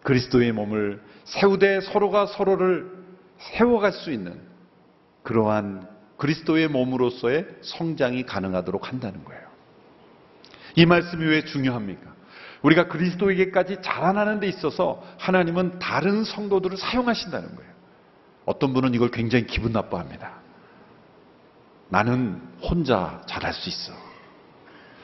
그리스도의 0.02 0.52
몸을 0.52 1.02
세우되 1.24 1.82
서로가 1.82 2.26
서로를 2.26 2.90
세워갈 3.38 3.92
수 3.92 4.10
있는 4.10 4.40
그러한 5.22 5.86
그리스도의 6.16 6.68
몸으로서의 6.68 7.46
성장이 7.60 8.24
가능하도록 8.24 8.88
한다는 8.88 9.22
거예요. 9.24 9.42
이 10.76 10.86
말씀이 10.86 11.24
왜 11.24 11.44
중요합니까? 11.44 12.17
우리가 12.62 12.88
그리스도에게까지 12.88 13.82
자라나는 13.82 14.40
데 14.40 14.48
있어서 14.48 15.02
하나님은 15.18 15.78
다른 15.78 16.24
성도들을 16.24 16.76
사용하신다는 16.76 17.54
거예요. 17.54 17.70
어떤 18.44 18.72
분은 18.72 18.94
이걸 18.94 19.10
굉장히 19.10 19.46
기분 19.46 19.72
나빠합니다. 19.72 20.38
나는 21.88 22.40
혼자 22.62 23.22
잘할 23.26 23.52
수 23.52 23.68
있어. 23.68 23.92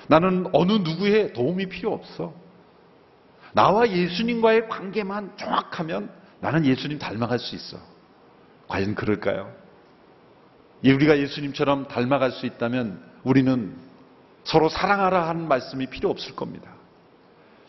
나는 0.09 0.47
어느 0.53 0.73
누구의 0.73 1.33
도움이 1.33 1.67
필요 1.67 1.93
없어. 1.93 2.35
나와 3.53 3.89
예수님과의 3.89 4.69
관계만 4.69 5.37
정확하면 5.37 6.11
나는 6.41 6.67
예수님 6.67 6.99
닮아갈 6.99 7.39
수 7.39 7.55
있어. 7.55 7.79
과연 8.69 8.95
그럴까요? 8.95 9.53
우리가 10.85 11.19
예수님처럼 11.19 11.89
닮아갈 11.89 12.33
수 12.33 12.47
있다면 12.47 13.03
우리는 13.23 13.75
서로 14.43 14.69
사랑하라 14.69 15.29
하는 15.29 15.49
말씀이 15.49 15.87
필요 15.87 16.11
없을 16.11 16.35
겁니다. 16.37 16.74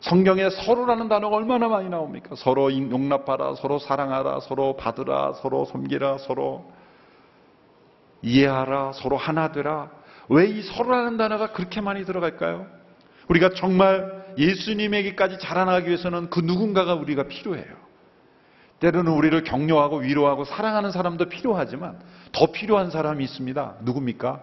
성경에 0.10 0.50
서로라는 0.52 1.08
단어가 1.08 1.36
얼마나 1.36 1.68
많이 1.68 1.90
나옵니까? 1.90 2.36
서로 2.36 2.72
용납하라, 2.72 3.56
서로 3.56 3.80
사랑하라, 3.80 4.40
서로 4.42 4.76
받으라, 4.78 5.34
서로 5.34 5.66
섬기라, 5.66 6.20
서로 6.20 6.72
이해하라, 8.22 8.92
서로 8.94 9.18
하나 9.18 9.52
되라. 9.52 9.90
왜 10.30 10.48
이 10.50 10.62
서로라는 10.62 11.18
단어가 11.18 11.52
그렇게 11.52 11.82
많이 11.82 12.06
들어갈까요? 12.06 12.68
우리가 13.30 13.50
정말 13.56 14.26
예수님에게까지 14.38 15.40
자라나기 15.40 15.88
위해서는 15.88 16.30
그 16.30 16.40
누군가가 16.40 16.94
우리가 16.94 17.24
필요해요. 17.24 17.86
때로는 18.80 19.12
우리를 19.12 19.44
격려하고 19.44 19.98
위로하고 19.98 20.46
사랑하는 20.46 20.92
사람도 20.92 21.30
필요하지만 21.30 22.00
더 22.32 22.52
필요한 22.52 22.92
사람이 22.92 23.24
있습니다. 23.24 23.78
누굽니까? 23.82 24.42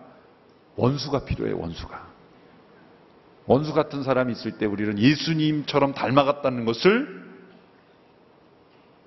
원수가 0.74 1.24
필요해요, 1.24 1.58
원수가. 1.58 2.11
원수 3.46 3.72
같은 3.74 4.02
사람이 4.02 4.32
있을 4.32 4.52
때 4.52 4.66
우리는 4.66 4.98
예수님처럼 4.98 5.94
닮아갔다는 5.94 6.64
것을 6.64 7.22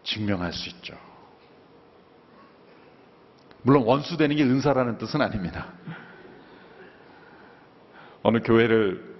증명할 0.04 0.54
수 0.54 0.70
있죠. 0.70 0.96
물론 3.62 3.84
원수 3.84 4.18
되는 4.18 4.36
게 4.36 4.44
은사라는 4.44 4.98
뜻은 4.98 5.22
아닙니다. 5.22 5.74
어느 8.22 8.40
교회를 8.40 9.16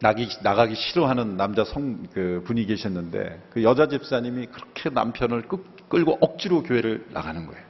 나기, 0.00 0.28
나가기 0.42 0.74
싫어하는 0.74 1.36
남자 1.36 1.64
성, 1.64 2.06
그 2.12 2.42
분이 2.46 2.66
계셨는데 2.66 3.48
그 3.50 3.62
여자 3.62 3.88
집사님이 3.88 4.46
그렇게 4.46 4.90
남편을 4.90 5.48
끌고 5.88 6.18
억지로 6.20 6.62
교회를 6.62 7.06
나가는 7.10 7.46
거예요. 7.46 7.64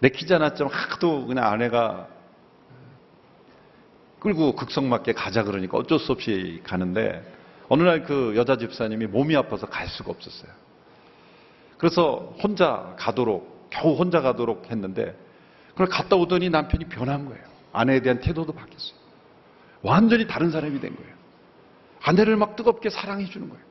내키자 0.00 0.36
않았지만 0.36 0.72
하도 0.72 1.26
그냥 1.26 1.44
아내가 1.44 2.08
끌고 4.20 4.54
극성맞게 4.54 5.14
가자 5.14 5.42
그러니까 5.42 5.78
어쩔 5.78 5.98
수 5.98 6.12
없이 6.12 6.60
가는데 6.64 7.22
어느 7.68 7.82
날 7.82 8.04
그 8.04 8.34
여자 8.36 8.56
집사님이 8.56 9.06
몸이 9.06 9.36
아파서 9.36 9.66
갈 9.66 9.88
수가 9.88 10.10
없었어요. 10.10 10.50
그래서 11.78 12.34
혼자 12.42 12.94
가도록 12.98 13.68
겨우 13.70 13.96
혼자 13.96 14.20
가도록 14.20 14.70
했는데 14.70 15.16
그걸 15.70 15.86
갔다 15.86 16.16
오더니 16.16 16.50
남편이 16.50 16.86
변한 16.86 17.26
거예요. 17.26 17.42
아내에 17.72 18.00
대한 18.00 18.20
태도도 18.20 18.52
바뀌었어요. 18.52 18.98
완전히 19.82 20.26
다른 20.26 20.50
사람이 20.50 20.80
된 20.80 20.94
거예요. 20.94 21.10
아내를 22.02 22.36
막 22.36 22.56
뜨겁게 22.56 22.90
사랑해 22.90 23.26
주는 23.26 23.48
거예요. 23.48 23.64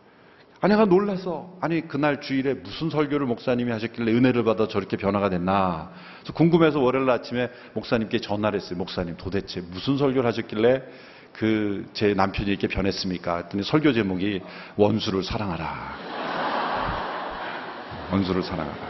아내가 0.61 0.85
놀라서. 0.85 1.57
아니 1.61 1.87
그날 1.87 2.19
주일에 2.21 2.53
무슨 2.53 2.89
설교를 2.89 3.25
목사님이 3.25 3.71
하셨길래 3.71 4.11
은혜를 4.11 4.43
받아 4.43 4.67
저렇게 4.67 4.97
변화가 4.97 5.29
됐나? 5.29 5.91
그래서 6.19 6.33
궁금해서 6.33 6.79
월요일 6.79 7.09
아침에 7.09 7.49
목사님께 7.73 8.19
전화를 8.19 8.59
했어요. 8.59 8.77
목사님 8.77 9.15
도대체 9.17 9.61
무슨 9.61 9.97
설교를 9.97 10.27
하셨길래 10.27 10.83
그 11.33 11.85
제 11.93 12.13
남편이 12.13 12.49
이렇게 12.49 12.67
변했습니까? 12.67 13.37
했더니 13.37 13.63
설교 13.63 13.93
제목이 13.93 14.41
원수를 14.75 15.23
사랑하라. 15.23 15.95
원수를 18.11 18.43
사랑하라. 18.43 18.89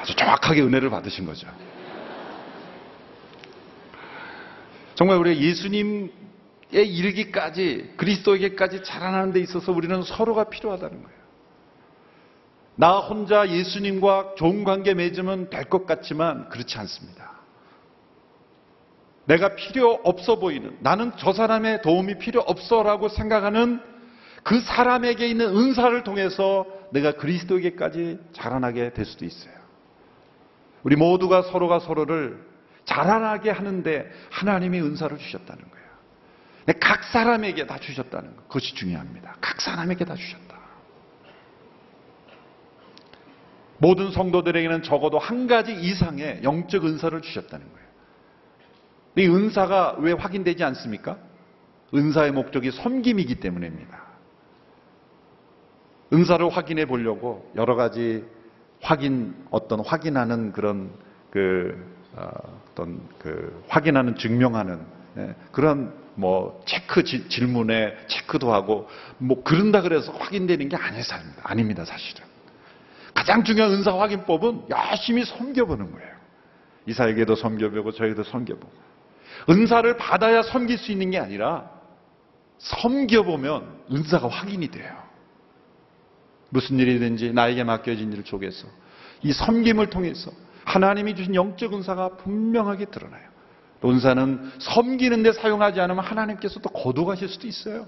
아주 0.00 0.14
정확하게 0.14 0.62
은혜를 0.62 0.90
받으신 0.90 1.24
거죠. 1.24 1.48
정말 4.94 5.16
우리 5.16 5.40
예수님에 5.40 6.08
이르기까지 6.70 7.94
그리스도에게까지 7.96 8.82
자라나는 8.84 9.32
데 9.32 9.40
있어서 9.40 9.72
우리는 9.72 10.02
서로가 10.02 10.44
필요하다는 10.44 11.02
거예요. 11.02 11.18
나 12.76 12.98
혼자 12.98 13.48
예수님과 13.48 14.34
좋은 14.36 14.64
관계 14.64 14.94
맺으면 14.94 15.50
될 15.50 15.64
것 15.64 15.86
같지만 15.86 16.48
그렇지 16.48 16.78
않습니다. 16.78 17.32
내가 19.24 19.56
필요 19.56 20.00
없어 20.04 20.38
보이는 20.38 20.76
나는 20.80 21.12
저 21.18 21.32
사람의 21.32 21.82
도움이 21.82 22.18
필요 22.18 22.40
없어라고 22.40 23.08
생각하는 23.08 23.80
그 24.42 24.60
사람에게 24.60 25.26
있는 25.26 25.54
은사를 25.54 26.02
통해서 26.04 26.66
내가 26.92 27.12
그리스도에게까지 27.12 28.18
자라나게 28.32 28.94
될 28.94 29.04
수도 29.04 29.24
있어요. 29.24 29.52
우리 30.82 30.96
모두가 30.96 31.42
서로가 31.42 31.80
서로를 31.80 32.46
자라나게 32.86 33.50
하는데 33.50 34.10
하나님이 34.30 34.80
은사를 34.80 35.18
주셨다는 35.18 35.62
거예요. 35.62 35.87
각 36.74 37.04
사람에게 37.04 37.66
다 37.66 37.78
주셨다는 37.78 38.36
것. 38.36 38.48
그것이 38.48 38.74
중요합니다. 38.74 39.36
각 39.40 39.60
사람에게 39.60 40.04
다 40.04 40.14
주셨다. 40.14 40.58
모든 43.78 44.10
성도들에게는 44.10 44.82
적어도 44.82 45.18
한 45.18 45.46
가지 45.46 45.72
이상의 45.72 46.40
영적 46.42 46.84
은사를 46.84 47.20
주셨다는 47.20 47.66
거예요. 47.72 47.88
이 49.16 49.26
은사가 49.26 49.96
왜 50.00 50.12
확인되지 50.12 50.64
않습니까? 50.64 51.16
은사의 51.94 52.32
목적이 52.32 52.72
섬김이기 52.72 53.36
때문입니다. 53.36 54.02
은사를 56.12 56.48
확인해 56.50 56.86
보려고 56.86 57.50
여러 57.56 57.76
가지 57.76 58.24
확인, 58.80 59.34
어떤 59.50 59.80
확인하는 59.80 60.52
그런 60.52 60.90
그 61.30 61.98
어, 62.14 62.30
어떤 62.70 63.00
그 63.18 63.64
확인하는 63.68 64.16
증명하는 64.16 64.80
예, 65.18 65.34
그런 65.52 65.92
뭐 66.18 66.60
체크 66.66 67.04
지, 67.04 67.28
질문에 67.28 67.94
체크도 68.08 68.52
하고 68.52 68.88
뭐 69.18 69.44
그런다 69.44 69.82
그래서 69.82 70.10
확인되는 70.10 70.68
게 70.68 70.76
아니에요, 70.76 71.04
아닙니다, 71.44 71.84
사실은. 71.84 72.24
가장 73.14 73.44
중요한 73.44 73.72
은사 73.72 73.96
확인법은 73.96 74.64
열심히 74.68 75.24
섬겨보는 75.24 75.92
거예요. 75.92 76.08
이사에게도 76.86 77.36
섬겨보고 77.36 77.92
저에게도 77.92 78.24
섬겨보고. 78.24 78.72
은사를 79.48 79.96
받아야 79.96 80.42
섬길 80.42 80.78
수 80.78 80.90
있는 80.90 81.12
게 81.12 81.18
아니라 81.18 81.70
섬겨보면 82.58 83.84
은사가 83.92 84.26
확인이 84.26 84.68
돼요. 84.72 84.92
무슨 86.48 86.80
일이든지 86.80 87.32
나에게 87.32 87.62
맡겨진 87.62 88.12
일 88.12 88.24
속에서 88.26 88.66
이 89.22 89.32
섬김을 89.32 89.90
통해서 89.90 90.32
하나님이 90.64 91.14
주신 91.14 91.36
영적 91.36 91.74
은사가 91.74 92.16
분명하게 92.16 92.86
드러나요. 92.86 93.37
은사는 93.84 94.52
섬기는 94.58 95.22
데 95.22 95.32
사용하지 95.32 95.80
않으면 95.80 96.04
하나님께서 96.04 96.60
또 96.60 96.68
거두가실 96.70 97.28
수도 97.28 97.46
있어요. 97.46 97.86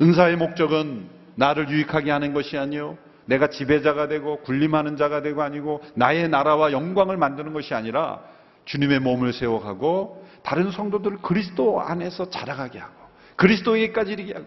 은사의 0.00 0.36
목적은 0.36 1.08
나를 1.34 1.68
유익하게 1.68 2.10
하는 2.10 2.32
것이 2.32 2.56
아니요. 2.56 2.98
내가 3.26 3.48
지배자가 3.48 4.08
되고 4.08 4.40
군림하는 4.42 4.96
자가 4.96 5.20
되고 5.22 5.42
아니고 5.42 5.82
나의 5.94 6.28
나라와 6.28 6.70
영광을 6.72 7.16
만드는 7.16 7.52
것이 7.52 7.74
아니라 7.74 8.20
주님의 8.66 9.00
몸을 9.00 9.32
세워가고 9.32 10.24
다른 10.42 10.70
성도들을 10.70 11.18
그리스도 11.18 11.80
안에서 11.80 12.30
자라가게 12.30 12.78
하고 12.78 12.94
그리스도에게까지 13.36 14.12
이르게 14.12 14.34
하고 14.34 14.46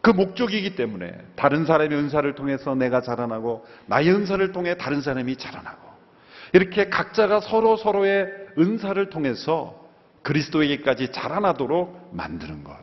그 0.00 0.10
목적이기 0.10 0.76
때문에 0.76 1.12
다른 1.36 1.66
사람의 1.66 1.96
은사를 1.98 2.34
통해서 2.34 2.74
내가 2.74 3.02
자라나고 3.02 3.66
나의 3.86 4.10
은사를 4.10 4.52
통해 4.52 4.76
다른 4.76 5.02
사람이 5.02 5.36
자라나고 5.36 5.89
이렇게 6.52 6.88
각자가 6.88 7.40
서로 7.40 7.76
서로의 7.76 8.28
은사를 8.58 9.10
통해서 9.10 9.80
그리스도에게까지 10.22 11.12
자라나도록 11.12 12.10
만드는 12.12 12.64
것. 12.64 12.76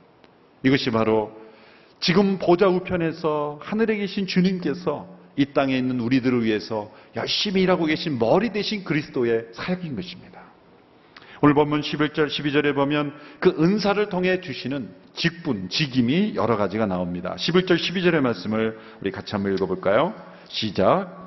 이것이 0.63 0.91
바로 0.91 1.31
지금 1.99 2.37
보좌 2.37 2.67
우편에서 2.67 3.59
하늘에 3.61 3.97
계신 3.97 4.27
주님께서 4.27 5.07
이 5.35 5.45
땅에 5.53 5.77
있는 5.77 5.99
우리들을 5.99 6.43
위해서 6.43 6.91
열심히 7.15 7.61
일하고 7.61 7.85
계신 7.85 8.17
머리 8.17 8.51
대신 8.51 8.83
그리스도의 8.83 9.47
사역인 9.53 9.95
것입니다. 9.95 10.41
오늘 11.41 11.53
본문 11.53 11.81
11절, 11.81 12.27
12절에 12.27 12.73
보면 12.73 13.13
그 13.39 13.55
은사를 13.59 14.09
통해 14.09 14.41
주시는 14.41 14.89
직분, 15.13 15.69
직임이 15.69 16.33
여러 16.35 16.57
가지가 16.57 16.87
나옵니다. 16.87 17.35
11절, 17.37 17.75
12절의 17.75 18.21
말씀을 18.21 18.79
우리 19.01 19.11
같이 19.11 19.33
한번 19.33 19.53
읽어볼까요? 19.53 20.15
시작. 20.47 21.26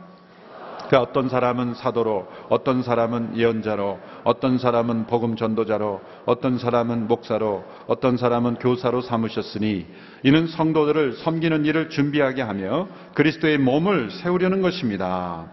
그 0.90 0.96
어떤 0.96 1.28
사람은 1.28 1.74
사도로, 1.74 2.26
어떤 2.48 2.82
사람은 2.82 3.36
예언자로, 3.36 4.00
어떤 4.24 4.58
사람은 4.58 5.06
복음 5.06 5.36
전도자로, 5.36 6.00
어떤 6.26 6.58
사람은 6.58 7.06
목사로, 7.06 7.62
어떤 7.86 8.16
사람은 8.16 8.56
교사로 8.56 9.00
삼으셨으니 9.00 9.86
이는 10.24 10.48
성도들을 10.48 11.12
섬기는 11.12 11.64
일을 11.64 11.90
준비하게 11.90 12.42
하며 12.42 12.88
그리스도의 13.14 13.58
몸을 13.58 14.10
세우려는 14.10 14.62
것입니다. 14.62 15.46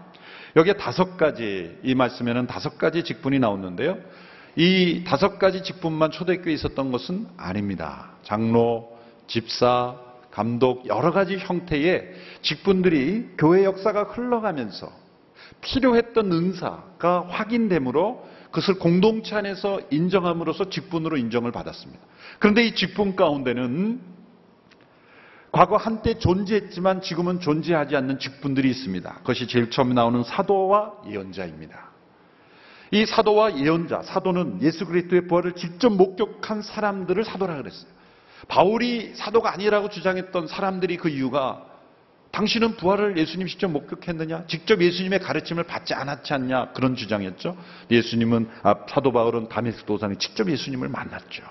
여기에 0.56 0.72
다섯 0.72 1.16
가지, 1.16 1.70
이 1.84 1.94
말씀에는 1.94 2.48
다섯 2.48 2.76
가지 2.76 3.04
직분이 3.04 3.38
나오는데요. 3.38 3.96
이 4.56 5.04
다섯 5.06 5.38
가지 5.38 5.62
직분만 5.62 6.10
초대교회에 6.10 6.52
있었던 6.54 6.90
것은 6.90 7.28
아닙니다. 7.36 8.10
장로, 8.24 8.90
집사, 9.28 9.94
감독, 10.32 10.88
여러 10.88 11.12
가지 11.12 11.38
형태의 11.38 12.12
직분들이 12.42 13.34
교회 13.38 13.62
역사가 13.62 14.02
흘러가면서 14.02 15.06
필요했던 15.60 16.32
은사가 16.32 17.26
확인되므로 17.28 18.26
그것을 18.46 18.78
공동체 18.78 19.36
안에서 19.36 19.80
인정함으로써 19.90 20.70
직분으로 20.70 21.16
인정을 21.16 21.52
받았습니다. 21.52 22.02
그런데 22.38 22.64
이 22.64 22.74
직분 22.74 23.16
가운데는 23.16 24.00
과거 25.52 25.76
한때 25.76 26.18
존재했지만 26.18 27.02
지금은 27.02 27.40
존재하지 27.40 27.96
않는 27.96 28.18
직분들이 28.18 28.70
있습니다. 28.70 29.14
그것이 29.18 29.46
제일 29.46 29.70
처음 29.70 29.94
나오는 29.94 30.22
사도와 30.22 30.94
예언자입니다. 31.06 31.88
이 32.90 33.04
사도와 33.04 33.58
예언자, 33.58 34.02
사도는 34.02 34.62
예수 34.62 34.86
그리스도의 34.86 35.26
부활을 35.26 35.52
직접 35.52 35.90
목격한 35.90 36.62
사람들을 36.62 37.22
사도라 37.24 37.56
그랬어요. 37.56 37.90
바울이 38.48 39.14
사도가 39.14 39.52
아니라고 39.52 39.90
주장했던 39.90 40.46
사람들이 40.46 40.96
그 40.96 41.08
이유가 41.08 41.66
당신은 42.30 42.76
부활을 42.76 43.16
예수님 43.16 43.46
직접 43.46 43.68
목격했느냐? 43.68 44.44
직접 44.46 44.80
예수님의 44.80 45.20
가르침을 45.20 45.64
받지 45.64 45.94
않았지 45.94 46.34
않냐? 46.34 46.72
그런 46.72 46.94
주장이었죠. 46.94 47.56
예수님은 47.90 48.48
아, 48.62 48.74
사도 48.88 49.12
바울은 49.12 49.48
다메스 49.48 49.84
도상에 49.84 50.14
직접 50.16 50.48
예수님을 50.48 50.88
만났죠. 50.88 51.42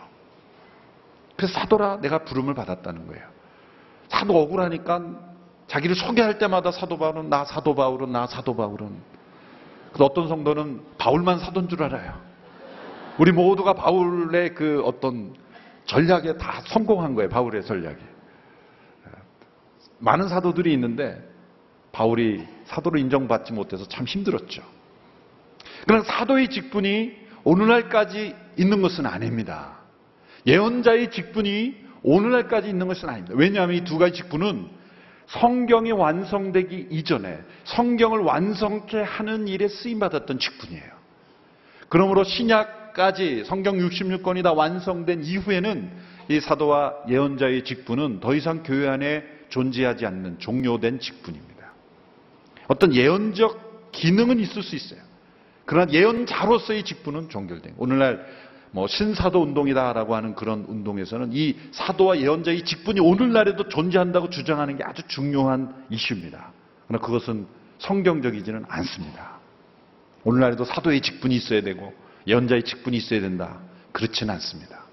그래서 1.36 1.54
사도라 1.60 2.00
내가 2.02 2.20
부름을 2.20 2.54
받았다는 2.54 3.08
거예요. 3.08 3.24
사도 4.10 4.40
억울하니까 4.40 5.02
자기를 5.68 5.96
소개할 5.96 6.38
때마다 6.38 6.72
사도 6.72 6.98
바울은 6.98 7.30
나 7.30 7.44
사도 7.44 7.76
바울은 7.76 8.12
나 8.12 8.26
사도 8.28 8.56
바울은 8.56 9.18
어떤 10.00 10.28
성도는 10.28 10.82
바울만 10.98 11.40
사도인 11.40 11.68
줄 11.70 11.84
알아요. 11.84 12.14
우리 13.18 13.32
모두가 13.32 13.74
바울의 13.74 14.54
그 14.54 14.82
어떤 14.86 15.34
전략에 15.86 16.38
다 16.38 16.62
성공한 16.68 17.16
거예요. 17.16 17.30
바울의 17.30 17.66
전략이. 17.66 17.98
많은 20.00 20.28
사도들이 20.28 20.72
있는데 20.74 21.22
바울이 21.92 22.46
사도로 22.66 23.00
인정받지 23.00 23.54
못해서 23.54 23.88
참 23.88 24.06
힘들었죠. 24.06 24.62
그러나 25.86 26.04
사도의 26.04 26.50
직분이 26.50 27.14
오늘날까지 27.44 28.36
있는 28.58 28.82
것은 28.82 29.06
아닙니다. 29.06 29.78
예언자의 30.46 31.12
직분이 31.12 31.76
오늘날까지 32.04 32.70
있는 32.70 32.88
것은 32.88 33.10
아닙니다. 33.10 33.36
왜냐하면 33.36 33.76
이 33.78 33.84
두 33.84 33.98
가지 33.98 34.22
직분은 34.22 34.68
성경이 35.28 35.92
완성되기 35.92 36.88
이전에 36.92 37.40
성경을 37.66 38.20
완성케 38.20 39.02
하는 39.02 39.48
일에 39.48 39.68
쓰임받았던 39.68 40.40
직분이에요. 40.40 40.98
그러므로 41.90 42.24
신약까지 42.24 43.44
성경 43.46 43.78
66권이 43.78 44.44
다 44.44 44.54
완성된 44.54 45.24
이후에는 45.24 45.92
이 46.30 46.40
사도와 46.40 46.94
예언자의 47.10 47.64
직분은 47.64 48.20
더 48.20 48.36
이상 48.36 48.64
교회 48.64 48.88
안에 48.88 49.37
존재하지 49.50 50.06
않는 50.06 50.40
종료된 50.40 51.00
직분입니다. 51.00 51.72
어떤 52.68 52.94
예언적 52.94 53.92
기능은 53.92 54.40
있을 54.40 54.64
수 54.64 54.76
있어요. 54.76 55.00
그러나 55.66 55.92
예언자로서의 55.92 56.84
직분은 56.84 57.30
종결된. 57.30 57.76
오늘날 57.78 58.26
뭐 58.72 58.88
신사도 58.88 59.42
운동이다라고 59.42 60.16
하는 60.16 60.36
그런 60.36 60.66
운동에서는 60.68 61.30
이 61.34 61.56
사도와 61.72 62.20
예언자의 62.20 62.64
직분이 62.64 63.00
오늘날에도 63.00 63.68
존재한다고 63.68 64.30
주장하는 64.30 64.78
게 64.78 64.84
아주 64.84 65.02
중요한 65.08 65.74
이슈입니다. 65.90 66.52
그러나 66.88 67.06
그것은 67.06 67.48
성경적이지는 67.80 68.66
않습니다. 68.68 69.40
오늘날에도 70.24 70.66
사도의 70.66 71.02
직분이 71.02 71.36
있어야 71.36 71.62
되고 71.62 71.94
예언자의 72.28 72.64
직분이 72.64 72.98
있어야 72.98 73.22
된다. 73.22 73.60
그렇지는 73.92 74.34
않습니다. 74.36 74.86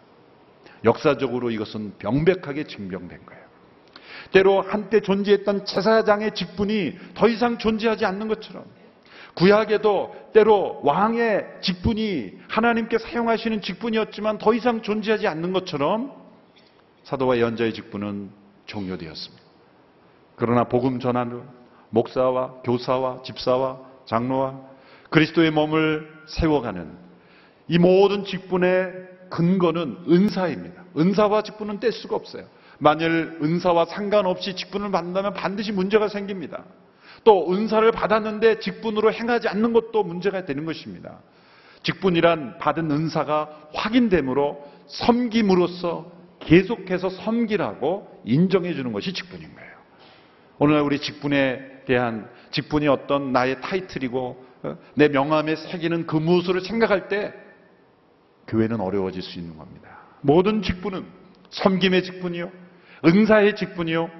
역사적으로 0.84 1.50
이것은 1.50 1.94
명백하게 2.02 2.64
증명된 2.64 3.26
거예요. 3.26 3.43
때로 4.34 4.62
한때 4.62 5.00
존재했던 5.00 5.64
제사장의 5.64 6.34
직분이 6.34 6.98
더 7.14 7.28
이상 7.28 7.56
존재하지 7.56 8.04
않는 8.04 8.26
것처럼 8.26 8.64
구약에도 9.34 10.14
때로 10.32 10.80
왕의 10.82 11.46
직분이 11.60 12.32
하나님께 12.48 12.98
사용하시는 12.98 13.60
직분이었지만 13.62 14.38
더 14.38 14.52
이상 14.52 14.82
존재하지 14.82 15.28
않는 15.28 15.52
것처럼 15.52 16.12
사도와 17.04 17.36
예언자의 17.36 17.74
직분은 17.74 18.30
종료되었습니다. 18.66 19.44
그러나 20.34 20.64
복음 20.64 20.98
전하는 20.98 21.42
목사와 21.90 22.62
교사와 22.64 23.22
집사와 23.22 23.78
장로와 24.06 24.60
그리스도의 25.10 25.52
몸을 25.52 26.12
세워가는 26.26 26.90
이 27.68 27.78
모든 27.78 28.24
직분의 28.24 28.92
근거는 29.30 30.06
은사입니다. 30.08 30.84
은사와 30.96 31.42
직분은 31.42 31.78
뗄 31.78 31.92
수가 31.92 32.16
없어요. 32.16 32.46
만일 32.78 33.38
은사와 33.42 33.86
상관없이 33.86 34.54
직분을 34.56 34.90
받는다면 34.90 35.34
반드시 35.34 35.72
문제가 35.72 36.08
생깁니다. 36.08 36.64
또 37.24 37.52
은사를 37.52 37.90
받았는데 37.92 38.60
직분으로 38.60 39.12
행하지 39.12 39.48
않는 39.48 39.72
것도 39.72 40.02
문제가 40.02 40.44
되는 40.44 40.64
것입니다. 40.64 41.20
직분이란 41.82 42.58
받은 42.58 42.90
은사가 42.90 43.68
확인됨으로 43.74 44.64
섬김으로써 44.86 46.12
계속해서 46.40 47.10
섬기라고 47.10 48.22
인정해 48.24 48.74
주는 48.74 48.92
것이 48.92 49.12
직분인 49.12 49.54
거예요. 49.54 49.74
오늘날 50.58 50.82
우리 50.82 50.98
직분에 50.98 51.84
대한 51.86 52.28
직분이 52.50 52.88
어떤 52.88 53.32
나의 53.32 53.60
타이틀이고 53.60 54.44
어, 54.62 54.78
내 54.94 55.08
명함에 55.08 55.56
새기는 55.56 56.06
그 56.06 56.16
무엇을 56.16 56.60
생각할 56.62 57.08
때 57.08 57.34
교회는 58.46 58.80
어려워질 58.80 59.22
수 59.22 59.38
있는 59.38 59.56
겁니다. 59.56 59.98
모든 60.20 60.62
직분은 60.62 61.04
섬김의 61.50 62.02
직분이요, 62.04 62.50
은사의 63.04 63.56
직분이요, 63.56 64.10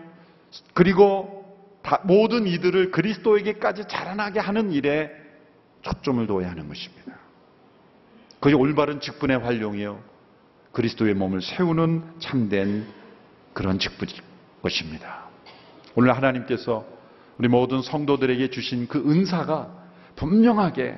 그리고 0.74 1.44
다- 1.82 2.00
모든 2.04 2.46
이들을 2.46 2.90
그리스도에게까지 2.90 3.88
자라나게 3.88 4.40
하는 4.40 4.72
일에 4.72 5.10
초점을 5.82 6.26
둬야 6.26 6.50
하는 6.50 6.68
것입니다. 6.68 7.14
그게 8.40 8.54
올바른 8.54 9.00
직분의 9.00 9.38
활용이요, 9.38 10.00
그리스도의 10.72 11.14
몸을 11.14 11.40
세우는 11.40 12.02
참된 12.18 12.86
그런 13.52 13.78
직분일 13.78 14.16
것입니다. 14.62 15.24
오늘 15.94 16.16
하나님께서 16.16 16.84
우리 17.38 17.48
모든 17.48 17.82
성도들에게 17.82 18.50
주신 18.50 18.88
그 18.88 18.98
은사가 18.98 19.70
분명하게 20.16 20.96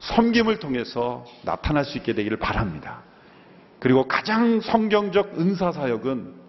섬김을 0.00 0.58
통해서 0.58 1.24
나타날 1.44 1.84
수 1.84 1.98
있게 1.98 2.14
되기를 2.14 2.38
바랍니다. 2.38 3.02
그리고 3.78 4.06
가장 4.08 4.60
성경적 4.60 5.38
은사 5.38 5.72
사역은 5.72 6.39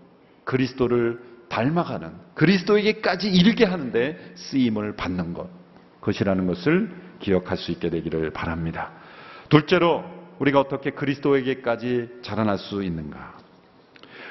그리스도를 0.52 1.18
닮아가는 1.48 2.12
그리스도에게까지 2.36 3.30
이르게 3.30 3.64
하는데 3.64 4.34
쓰임을 4.36 4.98
받는 4.98 5.34
것 5.34 5.50
그것이라는 6.02 6.46
것을 6.46 6.92
기억할 7.20 7.56
수 7.56 7.72
있게 7.72 7.90
되기를 7.90 8.32
바랍니다. 8.32 8.92
둘째로 9.48 10.04
우리가 10.40 10.60
어떻게 10.60 10.92
그리스도에게까지 10.92 12.20
자라날 12.22 12.58
수 12.58 12.84
있는가? 12.84 13.38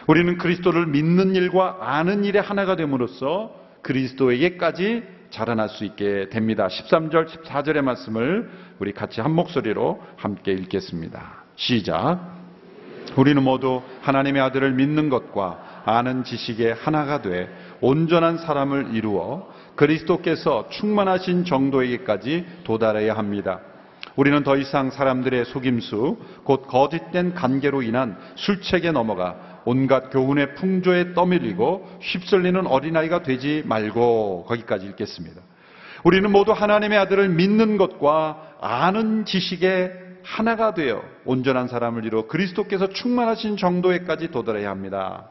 우리는 0.09 0.37
그리스도를 0.37 0.87
믿는 0.87 1.35
일과 1.37 1.79
아는 1.81 2.25
일의 2.25 2.43
하나가 2.43 2.77
됨으로써 2.77 3.55
그리스도에게까지 3.83 5.03
자라날 5.31 5.69
수 5.69 5.85
있게 5.85 6.29
됩니다. 6.31 6.67
13절, 6.67 7.29
14절의 7.29 7.83
말씀을 7.83 8.51
우리 8.79 8.93
같이 8.93 9.21
한 9.23 9.33
목소리로 9.33 10.03
함께 10.17 10.53
읽겠습니다. 10.53 11.45
시작. 11.57 12.41
우리는 13.17 13.43
모두 13.43 13.83
하나님의 14.03 14.43
아들을 14.43 14.73
믿는 14.73 15.09
것과 15.09 15.70
아는 15.85 16.25
지식의 16.25 16.75
하나가 16.75 17.23
돼 17.23 17.49
온전한 17.81 18.38
사람을 18.38 18.95
이루어 18.95 19.49
그리스도께서 19.77 20.69
충만하신 20.71 21.45
정도에게까지 21.45 22.47
도달해야 22.64 23.16
합니다. 23.16 23.61
우리는 24.16 24.43
더 24.43 24.57
이상 24.57 24.90
사람들의 24.90 25.47
속임수, 25.47 26.19
곧 26.45 26.66
거짓된 26.66 27.35
관계로 27.35 27.83
인한 27.83 28.19
술책에 28.35 28.93
넘어가 28.93 29.62
온갖 29.64 30.11
교훈의 30.11 30.55
풍조에 30.57 31.14
떠밀리고 31.14 31.88
휩쓸리는 32.01 32.66
어린아이가 32.66 33.23
되지 33.23 33.62
말고 33.66 34.45
거기까지 34.49 34.87
읽겠습니다. 34.87 35.40
우리는 36.05 36.31
모두 36.31 36.53
하나님의 36.53 36.99
아들을 36.99 37.29
믿는 37.29 37.77
것과 37.77 38.57
아는 38.61 39.25
지식의 39.25 39.93
하나가 40.23 40.75
되어 40.75 41.03
온전한 41.25 41.69
사람을 41.69 42.05
이루어 42.05 42.27
그리스도께서 42.27 42.88
충만하신 42.88 43.57
정도에까지 43.57 44.31
도달해야 44.31 44.71
합니다. 44.71 45.30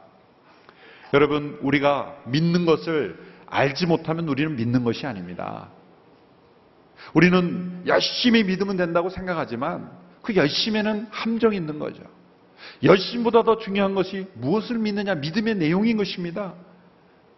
여러분, 1.12 1.58
우리가 1.62 2.16
믿는 2.26 2.66
것을 2.66 3.18
알지 3.46 3.86
못하면 3.86 4.28
우리는 4.28 4.56
믿는 4.56 4.84
것이 4.84 5.06
아닙니다. 5.06 5.68
우리는 7.14 7.82
열심히 7.86 8.44
믿으면 8.44 8.76
된다고 8.76 9.08
생각하지만 9.08 9.90
그 10.22 10.36
열심에는 10.36 11.08
함정이 11.10 11.56
있는 11.56 11.78
거죠. 11.78 12.02
열심보다 12.82 13.42
더 13.42 13.58
중요한 13.58 13.94
것이 13.94 14.26
무엇을 14.34 14.78
믿느냐, 14.78 15.16
믿음의 15.16 15.56
내용인 15.56 15.96
것입니다. 15.96 16.54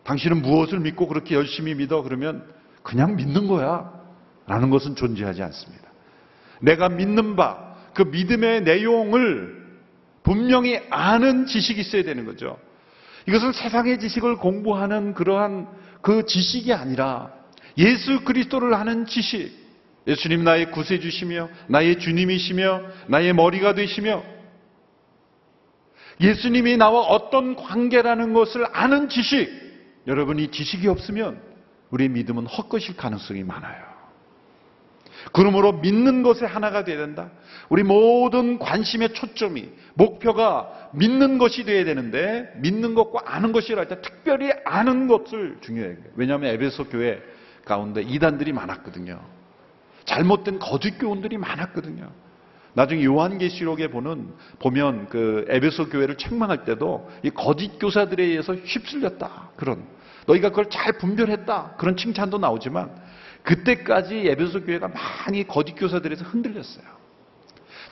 당신은 0.05 0.43
무엇을 0.43 0.81
믿고 0.81 1.07
그렇게 1.07 1.35
열심히 1.35 1.75
믿어? 1.75 2.03
그러면 2.03 2.45
그냥 2.83 3.17
믿는 3.17 3.47
거야. 3.47 3.93
라는 4.47 4.71
것은 4.71 4.97
존재하지 4.97 5.43
않습니다. 5.45 5.89
내가 6.61 6.89
믿는 6.89 7.37
바, 7.37 7.77
그 7.95 8.03
믿음의 8.03 8.63
내용을 8.63 9.63
분명히 10.23 10.81
아는 10.91 11.47
지식이 11.47 11.81
있어야 11.81 12.03
되는 12.03 12.25
거죠. 12.25 12.59
이것은 13.29 13.53
세상의 13.53 14.01
지식을 14.01 14.37
공부하는 14.37 15.15
그러한 15.15 15.69
그 16.01 16.27
지식이 16.27 16.73
아니라 16.73 17.33
예수 17.79 18.25
그리스도를 18.25 18.75
아는 18.75 19.07
지식. 19.07 19.63
예수님 20.07 20.43
나의 20.43 20.73
구세주시며 20.73 21.49
나의 21.69 22.01
주님이시며 22.01 22.83
나의 23.07 23.33
머리가 23.35 23.75
되시며 23.75 24.25
예수님이 26.21 26.77
나와 26.77 27.01
어떤 27.03 27.55
관계라는 27.55 28.33
것을 28.33 28.67
아는 28.73 29.09
지식. 29.09 29.49
여러분 30.07 30.39
이 30.39 30.51
지식이 30.51 30.89
없으면 30.89 31.41
우리의 31.91 32.09
믿음은 32.11 32.47
헛것일 32.47 32.97
가능성이 32.97 33.45
많아요. 33.45 33.92
그러므로 35.33 35.73
믿는 35.75 36.23
것에 36.23 36.45
하나가 36.45 36.85
되어야 36.85 36.99
된다. 36.99 37.31
우리 37.69 37.83
모든 37.83 38.59
관심의 38.59 39.15
초점이 39.15 39.69
목표가 39.95 40.91
믿는 40.95 41.39
것이 41.39 41.65
되어야 41.65 41.85
되는데 41.85 42.53
믿는 42.57 42.95
것과 42.95 43.23
아는 43.27 43.53
것이라 43.53 43.83
할 43.83 43.89
때 43.89 44.01
특별히 44.01 44.51
아는 44.65 45.07
것을 45.07 45.59
중요해요. 45.61 45.97
왜냐하면 46.17 46.53
에베소 46.55 46.85
교회 46.89 47.23
가운데 47.65 48.03
이단들이 48.03 48.53
많았거든요. 48.53 49.21
잘못된 50.05 50.59
거짓 50.59 50.99
교훈들이 50.99 51.39
많았거든요. 51.39 52.11
나중에 52.75 53.05
요한계시록에 53.05 53.89
보는 53.89 54.33
보면 54.59 55.09
그 55.09 55.45
에베소 55.49 55.91
교회를 55.91 56.17
책망할 56.17 56.65
때도 56.65 57.11
이 57.23 57.31
거짓 57.31 57.79
교사들에 57.79 58.25
의해서 58.25 58.55
휩쓸렸다 58.55 59.51
그런 59.57 59.85
너희가 60.27 60.49
그걸 60.49 60.71
잘 60.71 60.95
분별했다 60.99 61.75
그런 61.77 61.97
칭찬도 61.97 62.39
나오지만 62.39 62.91
그때까지 63.43 64.29
에베소 64.29 64.65
교회가 64.65 64.89
많이 64.89 65.47
거짓 65.47 65.75
교사들에서 65.75 66.25
흔들렸어요. 66.25 66.85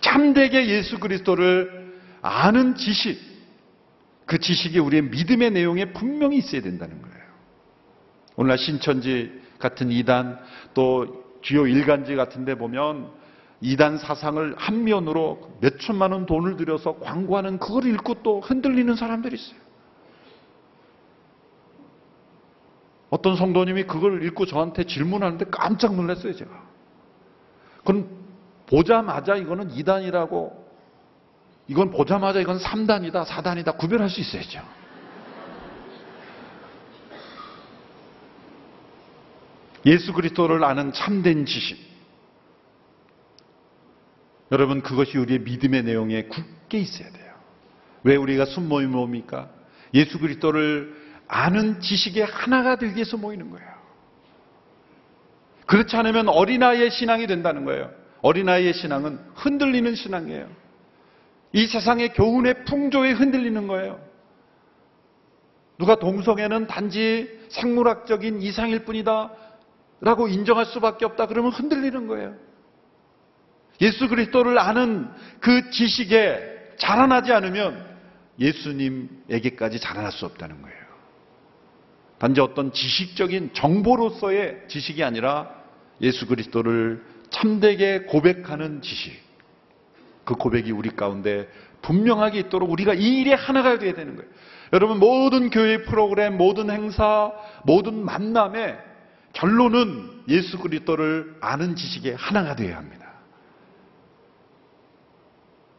참되게 0.01 0.69
예수 0.69 0.99
그리스도를 0.99 1.99
아는 2.23 2.75
지식 2.75 3.19
그 4.27 4.39
지식이 4.39 4.79
우리의 4.79 5.03
믿음의 5.03 5.51
내용에 5.51 5.93
분명히 5.93 6.39
있어야 6.39 6.63
된다는 6.63 7.03
거예요. 7.03 7.21
오늘날 8.37 8.59
신천지 8.59 9.41
같은 9.59 9.91
이단 9.91 10.39
또 10.73 11.25
주요 11.43 11.67
일간지 11.67 12.15
같은 12.15 12.45
데 12.45 12.55
보면 12.55 13.11
이단 13.61 13.99
사상을 13.99 14.55
한 14.57 14.85
면으로 14.85 15.59
몇 15.61 15.81
천만 15.81 16.13
원 16.13 16.27
돈을 16.27 16.57
들여서 16.57 16.99
광고하는 17.01 17.59
그걸 17.59 17.87
읽고 17.87 18.23
또 18.23 18.41
흔들리는 18.41 18.95
사람들이 18.95 19.35
있어요. 19.35 19.60
어떤 23.11 23.37
성도님이 23.37 23.85
그걸 23.85 24.25
읽고 24.25 24.47
저한테 24.47 24.85
질문하는데 24.85 25.47
깜짝 25.51 25.95
놀랐어요, 25.95 26.35
제가. 26.35 26.51
그건 27.79 28.09
보자마자 28.67 29.35
이거는 29.35 29.71
이단이라고, 29.73 30.71
이건 31.67 31.91
보자마자 31.91 32.41
이건 32.41 32.59
3단이다, 32.59 33.25
4단이다 33.25 33.77
구별할 33.77 34.09
수 34.09 34.21
있어야죠. 34.21 34.63
예수 39.87 40.13
그리스도를 40.13 40.63
아는 40.63 40.93
참된 40.93 41.47
지식. 41.47 41.79
여러분 44.53 44.83
그것이 44.83 45.17
우리의 45.17 45.41
믿음의 45.41 45.85
내용에 45.85 46.25
굳게 46.25 46.79
있어야 46.79 47.11
돼요. 47.11 47.35
왜 48.03 48.17
우리가 48.17 48.45
순모임 48.47 48.91
뭡니까? 48.91 49.49
예수 49.95 50.19
그리스도를 50.19 51.00
아는 51.33 51.81
지식의 51.81 52.25
하나가 52.25 52.75
되기 52.75 52.97
위해서 52.97 53.17
모이는 53.17 53.51
거예요. 53.51 53.71
그렇지 55.67 55.97
않으면 55.97 56.29
어린아이의 56.29 56.91
신앙이 56.91 57.29
된다는 57.29 57.65
거예요. 57.65 57.93
어린아이의 58.23 58.75
신앙은 58.75 59.21
흔들리는 59.37 59.95
신앙이에요. 59.95 60.49
이 61.53 61.67
세상의 61.69 62.15
교훈의 62.15 62.65
풍조에 62.65 63.13
흔들리는 63.13 63.69
거예요. 63.69 64.01
누가 65.79 65.95
동성애는 65.95 66.67
단지 66.67 67.41
생물학적인 67.49 68.43
이상일 68.43 68.85
뿐이다 68.85 69.31
라고 70.01 70.27
인정할 70.27 70.67
수밖에 70.67 71.05
없다 71.05 71.27
그러면 71.27 71.53
흔들리는 71.53 72.09
거예요. 72.09 72.35
예수 73.81 74.09
그리스도를 74.09 74.59
아는 74.59 75.09
그 75.39 75.71
지식에 75.71 76.75
자라나지 76.77 77.33
않으면 77.33 77.89
예수님에게까지 78.41 79.79
자라날 79.79 80.11
수 80.11 80.27
없다는 80.27 80.61
거예요. 80.61 80.80
단지 82.21 82.43
어떤 82.43 82.71
지식적인 82.71 83.55
정보로서의 83.55 84.65
지식이 84.69 85.03
아니라 85.03 85.51
예수 86.03 86.27
그리스도를 86.27 87.03
참되게 87.31 88.01
고백하는 88.03 88.83
지식. 88.83 89.19
그 90.25 90.35
고백이 90.35 90.71
우리 90.71 90.91
가운데 90.91 91.49
분명하게 91.81 92.41
있도록 92.41 92.71
우리가 92.71 92.93
이 92.93 93.21
일에 93.21 93.33
하나가 93.33 93.79
되어야 93.79 93.95
되는 93.95 94.17
거예요. 94.17 94.31
여러분 94.75 94.99
모든 94.99 95.49
교회 95.49 95.83
프로그램, 95.83 96.37
모든 96.37 96.71
행사, 96.71 97.33
모든 97.65 98.05
만남의 98.05 98.79
결론은 99.33 100.25
예수 100.29 100.59
그리스도를 100.59 101.39
아는 101.41 101.75
지식에 101.75 102.13
하나가 102.13 102.55
되어야 102.55 102.77
합니다. 102.77 103.13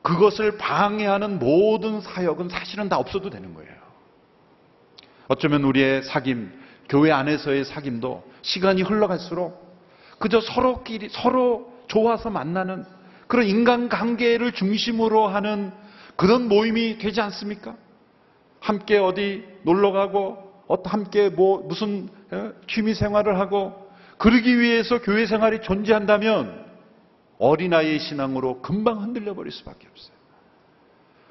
그것을 0.01 0.58
방해하는 0.58 1.38
모든 1.38 2.01
사역은 2.01 2.49
사실은 2.49 2.89
다 2.89 2.97
없어도 2.97 3.30
되는 3.30 3.54
거예요. 3.54 3.81
어쩌면 5.32 5.63
우리의 5.63 6.02
사귐, 6.04 6.50
교회 6.89 7.10
안에서의 7.12 7.63
사귐도 7.63 8.22
시간이 8.41 8.82
흘러갈수록 8.82 9.72
그저 10.20 10.41
서로끼리, 10.41 11.08
서로 11.10 11.72
좋아서 11.88 12.30
만나는 12.30 12.84
그런 13.28 13.48
인간관계를 13.48 14.52
중심으로 14.52 15.30
하는 15.30 15.72
그런 16.17 16.50
모임이 16.50 16.98
되지 16.98 17.22
않습니까? 17.22 17.78
함께 18.60 18.98
어디 18.98 19.46
놀러 19.63 19.94
가고, 19.94 20.52
함께 20.84 21.30
뭐 21.30 21.62
무슨 21.65 22.10
어, 22.32 22.52
취미 22.67 22.94
생활을 22.94 23.39
하고, 23.39 23.89
그러기 24.17 24.60
위해서 24.60 25.02
교회 25.02 25.26
생활이 25.26 25.62
존재한다면 25.62 26.65
어린아이의 27.39 28.00
신앙으로 28.00 28.62
금방 28.62 29.02
흔들려 29.02 29.34
버릴 29.34 29.54
수밖에 29.54 29.88
없어요. 29.89 30.15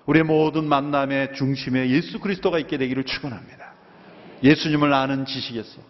우리의 0.06 0.24
모든 0.24 0.64
만남의 0.64 1.34
중심에 1.34 1.90
예수 1.90 2.18
그리스도가 2.18 2.58
있게 2.58 2.78
되기를 2.78 3.04
축원합니다. 3.04 3.69
예수님을 4.42 4.92
아는 4.92 5.26
지식에서 5.26 5.80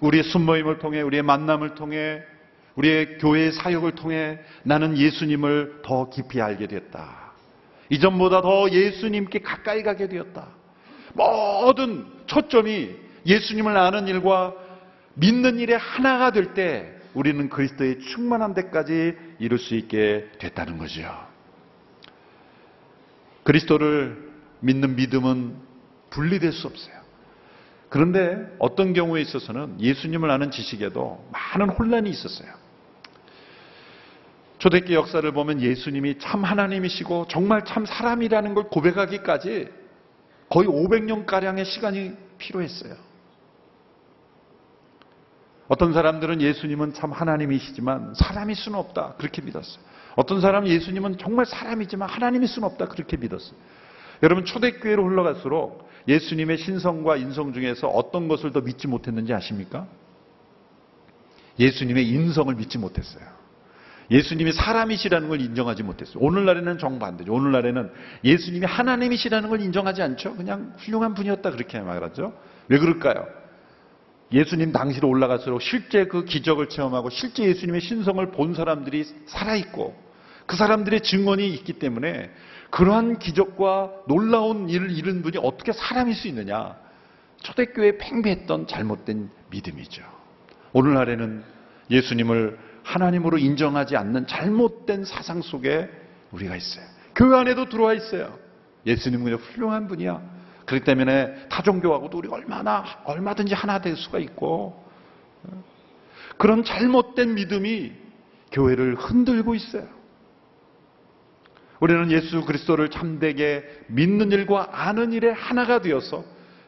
우리의 0.00 0.24
순모임을 0.24 0.78
통해 0.78 1.00
우리의 1.02 1.22
만남을 1.22 1.74
통해 1.74 2.22
우리의 2.76 3.18
교회의 3.18 3.52
사역을 3.52 3.92
통해 3.92 4.38
나는 4.62 4.96
예수님을 4.96 5.82
더 5.84 6.08
깊이 6.10 6.40
알게 6.40 6.68
됐다. 6.68 7.32
이전보다 7.90 8.42
더 8.42 8.70
예수님께 8.70 9.40
가까이 9.40 9.82
가게 9.82 10.08
되었다. 10.08 10.48
모든 11.14 12.06
초점이 12.26 12.90
예수님을 13.26 13.76
아는 13.76 14.06
일과 14.06 14.54
믿는 15.14 15.58
일에 15.58 15.74
하나가 15.74 16.30
될 16.30 16.54
때 16.54 16.94
우리는 17.14 17.48
그리스도의 17.48 17.98
충만한 18.00 18.54
데까지 18.54 19.16
이룰 19.40 19.58
수 19.58 19.74
있게 19.74 20.28
됐다는 20.38 20.78
거죠. 20.78 21.02
그리스도를 23.42 24.30
믿는 24.60 24.94
믿음은 24.94 25.56
분리될 26.10 26.52
수 26.52 26.66
없어요. 26.66 26.97
그런데 27.88 28.54
어떤 28.58 28.92
경우에 28.92 29.20
있어서는 29.22 29.80
예수님을 29.80 30.30
아는 30.30 30.50
지식에도 30.50 31.24
많은 31.32 31.70
혼란이 31.70 32.10
있었어요. 32.10 32.48
초대기 34.58 34.92
역사를 34.94 35.30
보면 35.32 35.62
예수님이 35.62 36.18
참 36.18 36.44
하나님이시고 36.44 37.28
정말 37.28 37.64
참 37.64 37.86
사람이라는 37.86 38.54
걸 38.54 38.64
고백하기까지 38.64 39.68
거의 40.48 40.68
500년가량의 40.68 41.64
시간이 41.64 42.12
필요했어요. 42.38 42.96
어떤 45.68 45.92
사람들은 45.92 46.40
예수님은 46.40 46.94
참 46.94 47.12
하나님이시지만 47.12 48.14
사람일 48.14 48.56
수는 48.56 48.78
없다. 48.78 49.14
그렇게 49.18 49.42
믿었어요. 49.42 49.82
어떤 50.16 50.40
사람은 50.40 50.68
예수님은 50.68 51.18
정말 51.18 51.46
사람이지만 51.46 52.08
하나님일 52.08 52.48
수는 52.48 52.66
없다. 52.66 52.88
그렇게 52.88 53.16
믿었어요. 53.16 53.54
여러분, 54.22 54.44
초대교회로 54.44 55.08
흘러갈수록 55.08 55.88
예수님의 56.08 56.58
신성과 56.58 57.16
인성 57.16 57.52
중에서 57.52 57.88
어떤 57.88 58.28
것을 58.28 58.52
더 58.52 58.60
믿지 58.60 58.88
못했는지 58.88 59.32
아십니까? 59.34 59.86
예수님의 61.58 62.08
인성을 62.08 62.54
믿지 62.54 62.78
못했어요. 62.78 63.38
예수님이 64.10 64.52
사람이시라는 64.52 65.28
걸 65.28 65.40
인정하지 65.40 65.82
못했어요. 65.82 66.18
오늘날에는 66.20 66.78
정반대죠. 66.78 67.32
오늘날에는 67.32 67.90
예수님이 68.24 68.64
하나님이시라는 68.64 69.50
걸 69.50 69.60
인정하지 69.60 70.00
않죠. 70.02 70.34
그냥 70.34 70.72
훌륭한 70.78 71.14
분이었다 71.14 71.50
그렇게 71.50 71.78
말하죠. 71.80 72.32
왜 72.68 72.78
그럴까요? 72.78 73.26
예수님 74.32 74.72
당시로 74.72 75.08
올라갈수록 75.08 75.60
실제 75.62 76.06
그 76.06 76.24
기적을 76.24 76.68
체험하고 76.68 77.10
실제 77.10 77.44
예수님의 77.44 77.80
신성을 77.80 78.30
본 78.30 78.54
사람들이 78.54 79.04
살아있고 79.26 79.94
그 80.46 80.56
사람들의 80.56 81.02
증언이 81.02 81.46
있기 81.54 81.74
때문에 81.74 82.30
그러한 82.70 83.18
기적과 83.18 83.92
놀라운 84.06 84.68
일을 84.68 84.90
이룬 84.90 85.22
분이 85.22 85.38
어떻게 85.42 85.72
사람일 85.72 86.14
수 86.14 86.28
있느냐. 86.28 86.76
초대교회에 87.42 87.98
팽배했던 87.98 88.66
잘못된 88.66 89.30
믿음이죠. 89.50 90.02
오늘날에는 90.72 91.44
예수님을 91.90 92.58
하나님으로 92.82 93.38
인정하지 93.38 93.96
않는 93.96 94.26
잘못된 94.26 95.04
사상 95.04 95.42
속에 95.42 95.88
우리가 96.32 96.56
있어요. 96.56 96.84
교회 97.14 97.38
안에도 97.38 97.68
들어와 97.68 97.94
있어요. 97.94 98.38
예수님은 98.86 99.24
그냥 99.24 99.38
훌륭한 99.38 99.88
분이야. 99.88 100.20
그렇기 100.66 100.84
때문에 100.84 101.48
타종교하고도 101.48 102.18
우리 102.18 102.28
얼마나 102.28 102.84
얼마든지 103.04 103.54
하나 103.54 103.80
될 103.80 103.96
수가 103.96 104.18
있고 104.18 104.84
그런 106.36 106.62
잘못된 106.62 107.34
믿음이 107.34 107.92
교회를 108.52 108.94
흔들고 108.96 109.54
있어요. 109.54 109.97
우리는 111.80 112.10
예수 112.10 112.44
그리스도를 112.44 112.90
참되게 112.90 113.64
믿는 113.88 114.32
일과 114.32 114.68
아는 114.72 115.12
일에 115.12 115.30
하나가 115.30 115.80
되어서 115.80 116.24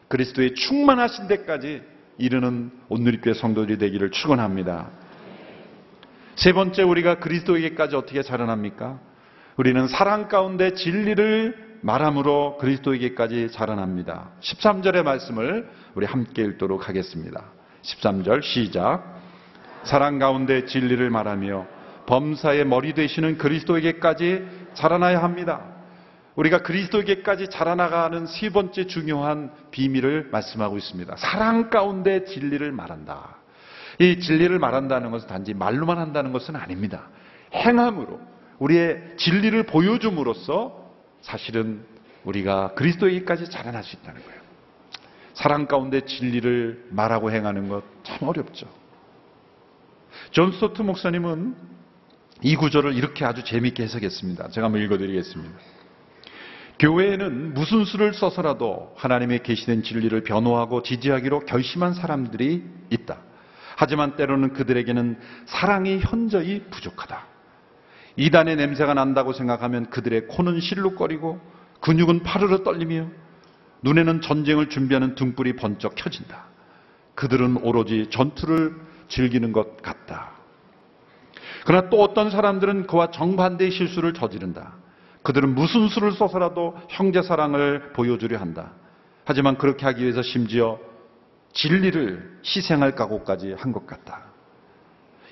그리스도의 0.09 0.55
충만하신 0.55 1.29
데까지 1.29 1.83
이르는 2.19 2.71
온누리교회 2.89 3.35
성도들이 3.35 3.79
되기를 3.79 4.11
축원합니다. 4.11 4.91
세 6.37 6.53
번째 6.53 6.83
우리가 6.83 7.19
그리스도에게까지 7.19 7.97
어떻게 7.97 8.23
자라납니까? 8.23 8.99
우리는 9.57 9.89
사랑 9.89 10.29
가운데 10.29 10.75
진리를 10.75 11.79
말함으로 11.83 12.59
그리스도에게까지 12.59 13.51
자라납니다. 13.53 14.31
13절의 14.41 15.03
말씀을 15.03 15.69
우리 15.95 16.07
함께 16.07 16.43
읽도록 16.43 16.89
하겠습니다. 16.89 17.45
13절 17.83 18.43
시작. 18.43 19.21
사랑 19.83 20.19
가운데 20.19 20.67
진리를 20.67 21.09
말하며 21.11 21.67
범사의 22.07 22.67
머리 22.67 22.93
되시는 22.93 23.39
그리스도에게까지 23.39 24.45
자라나야 24.75 25.23
합니다. 25.23 25.63
우리가 26.37 26.63
그리스도에게까지 26.63 27.49
자라나가는 27.51 28.27
세 28.27 28.51
번째 28.51 28.87
중요한 28.87 29.51
비밀을 29.71 30.29
말씀하고 30.31 30.79
있습니다. 30.79 31.17
사랑 31.17 31.71
가운데 31.71 32.25
진리를 32.25 32.71
말한다. 32.73 33.37
이 33.99 34.19
진리를 34.21 34.59
말한다는 34.59 35.11
것은 35.11 35.29
단지 35.29 35.53
말로만 35.53 35.99
한다는 35.99 36.33
것은 36.33 36.57
아닙니다. 36.57 37.09
행함으로 37.53 38.21
우리의 38.59 39.17
진리를 39.17 39.63
보여줌으로써 39.65 40.91
사실은 41.21 41.85
우리가 42.25 42.75
그리스도에게까지 42.75 43.51
자라날 43.51 43.83
수 43.83 43.97
있다는 43.97 44.23
거예요. 44.23 44.41
사랑 45.35 45.67
가운데 45.67 46.03
진리를 46.03 46.89
말하고 46.91 47.31
행하는 47.31 47.69
것 47.69 47.83
참 48.11 48.29
어렵죠. 48.29 48.67
존 50.31 50.53
스토트 50.53 50.83
목사님은 50.83 51.55
이 52.43 52.57
구절을 52.57 52.95
이렇게 52.95 53.25
아주 53.25 53.45
재미있게 53.45 53.83
해석했습니다. 53.83 54.49
제가 54.49 54.67
한번 54.67 54.83
읽어드리겠습니다. 54.83 55.59
교회에는 56.79 57.53
무슨 57.53 57.85
수를 57.85 58.15
써서라도 58.15 58.95
하나님의 58.97 59.43
계시된 59.43 59.83
진리를 59.83 60.19
변호하고 60.23 60.83
지지하기로 60.83 61.41
결심한 61.41 61.93
사람들이 61.93 62.65
있다. 62.89 63.19
하지만 63.77 64.17
때로는 64.17 64.55
그들에게는 64.55 65.19
사랑이 65.47 66.01
현저히 66.01 66.65
부족하다. 66.71 67.27
이단의 68.17 68.57
냄새가 68.57 68.95
난다고 68.95 69.33
생각하면 69.33 69.91
그들의 69.91 70.27
코는 70.29 70.61
실룩거리고 70.61 71.41
근육은 71.81 72.23
파르르 72.23 72.63
떨리며 72.65 73.09
눈에는 73.83 74.21
전쟁을 74.23 74.69
준비하는 74.69 75.15
등불이 75.15 75.57
번쩍 75.57 75.95
켜진다. 75.97 76.47
그들은 77.15 77.59
오로지 77.59 78.09
전투를 78.11 78.75
즐기는 79.09 79.53
것 79.53 79.83
같다. 79.83 80.40
그러나 81.71 81.89
또 81.89 82.03
어떤 82.03 82.31
사람들은 82.31 82.89
그와 82.89 83.13
정반대의 83.13 83.71
실수를 83.71 84.13
저지른다. 84.13 84.75
그들은 85.23 85.55
무슨 85.55 85.87
수를 85.87 86.11
써서라도 86.11 86.77
형제 86.89 87.23
사랑을 87.23 87.93
보여주려 87.93 88.41
한다. 88.41 88.73
하지만 89.25 89.57
그렇게 89.57 89.87
하기 89.87 90.03
위해서 90.03 90.21
심지어 90.21 90.81
진리를 91.53 92.41
희생할 92.45 92.97
각오까지 92.97 93.55
한 93.57 93.73
것 93.73 93.87
같다. 93.87 94.25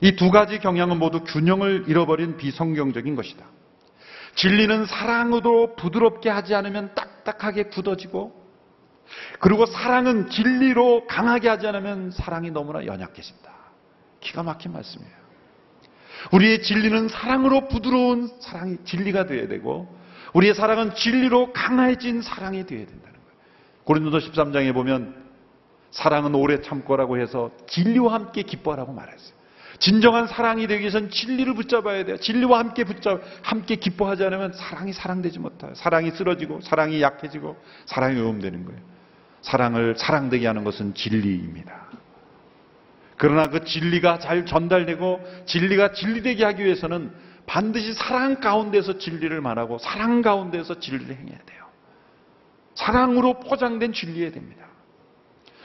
이 0.00 0.14
두 0.14 0.30
가지 0.30 0.60
경향은 0.60 1.00
모두 1.00 1.24
균형을 1.24 1.86
잃어버린 1.88 2.36
비성경적인 2.36 3.16
것이다. 3.16 3.44
진리는 4.36 4.86
사랑으로 4.86 5.74
부드럽게 5.74 6.30
하지 6.30 6.54
않으면 6.54 6.94
딱딱하게 6.94 7.64
굳어지고 7.64 8.32
그리고 9.40 9.66
사랑은 9.66 10.30
진리로 10.30 11.04
강하게 11.08 11.48
하지 11.48 11.66
않으면 11.66 12.12
사랑이 12.12 12.52
너무나 12.52 12.86
연약해진다. 12.86 13.50
기가 14.20 14.44
막힌 14.44 14.72
말씀이에요. 14.72 15.17
우리의 16.32 16.62
진리는 16.62 17.08
사랑으로 17.08 17.68
부드러운 17.68 18.28
사랑이 18.40 18.78
진리가 18.84 19.26
되어야 19.26 19.48
되고 19.48 19.88
우리의 20.34 20.54
사랑은 20.54 20.94
진리로 20.94 21.52
강해진 21.52 22.22
사랑이 22.22 22.66
되어야 22.66 22.86
된다는 22.86 23.12
거예요. 23.12 23.38
고린도서 23.84 24.30
13장에 24.30 24.74
보면 24.74 25.14
사랑은 25.90 26.34
오래 26.34 26.60
참고라고 26.60 27.18
해서 27.18 27.50
진리와 27.66 28.12
함께 28.12 28.42
기뻐하라고 28.42 28.92
말했어요. 28.92 29.38
진정한 29.78 30.26
사랑이 30.26 30.66
되기 30.66 30.80
위해서는 30.80 31.10
진리를 31.10 31.54
붙잡아야 31.54 32.04
돼요. 32.04 32.16
진리와 32.16 32.58
함께 32.58 32.84
붙잡, 32.84 33.20
함께 33.42 33.76
기뻐하지 33.76 34.24
않으면 34.24 34.52
사랑이 34.52 34.92
사랑되지 34.92 35.38
못해요. 35.38 35.72
사랑이 35.74 36.10
쓰러지고, 36.10 36.60
사랑이 36.62 37.00
약해지고, 37.00 37.56
사랑이 37.86 38.20
오염되는 38.20 38.64
거예요. 38.64 38.80
사랑을 39.42 39.94
사랑되게 39.96 40.46
하는 40.48 40.64
것은 40.64 40.94
진리입니다. 40.94 41.86
그러나 43.18 43.48
그 43.48 43.64
진리가 43.64 44.20
잘 44.20 44.46
전달되고 44.46 45.44
진리가 45.46 45.92
진리되게 45.92 46.44
하기 46.44 46.64
위해서는 46.64 47.12
반드시 47.46 47.92
사랑 47.92 48.40
가운데서 48.40 48.98
진리를 48.98 49.40
말하고 49.40 49.78
사랑 49.78 50.22
가운데서 50.22 50.78
진리를 50.78 51.14
행해야 51.14 51.38
돼요. 51.44 51.64
사랑으로 52.74 53.40
포장된 53.40 53.92
진리해야 53.92 54.30
됩니다. 54.30 54.66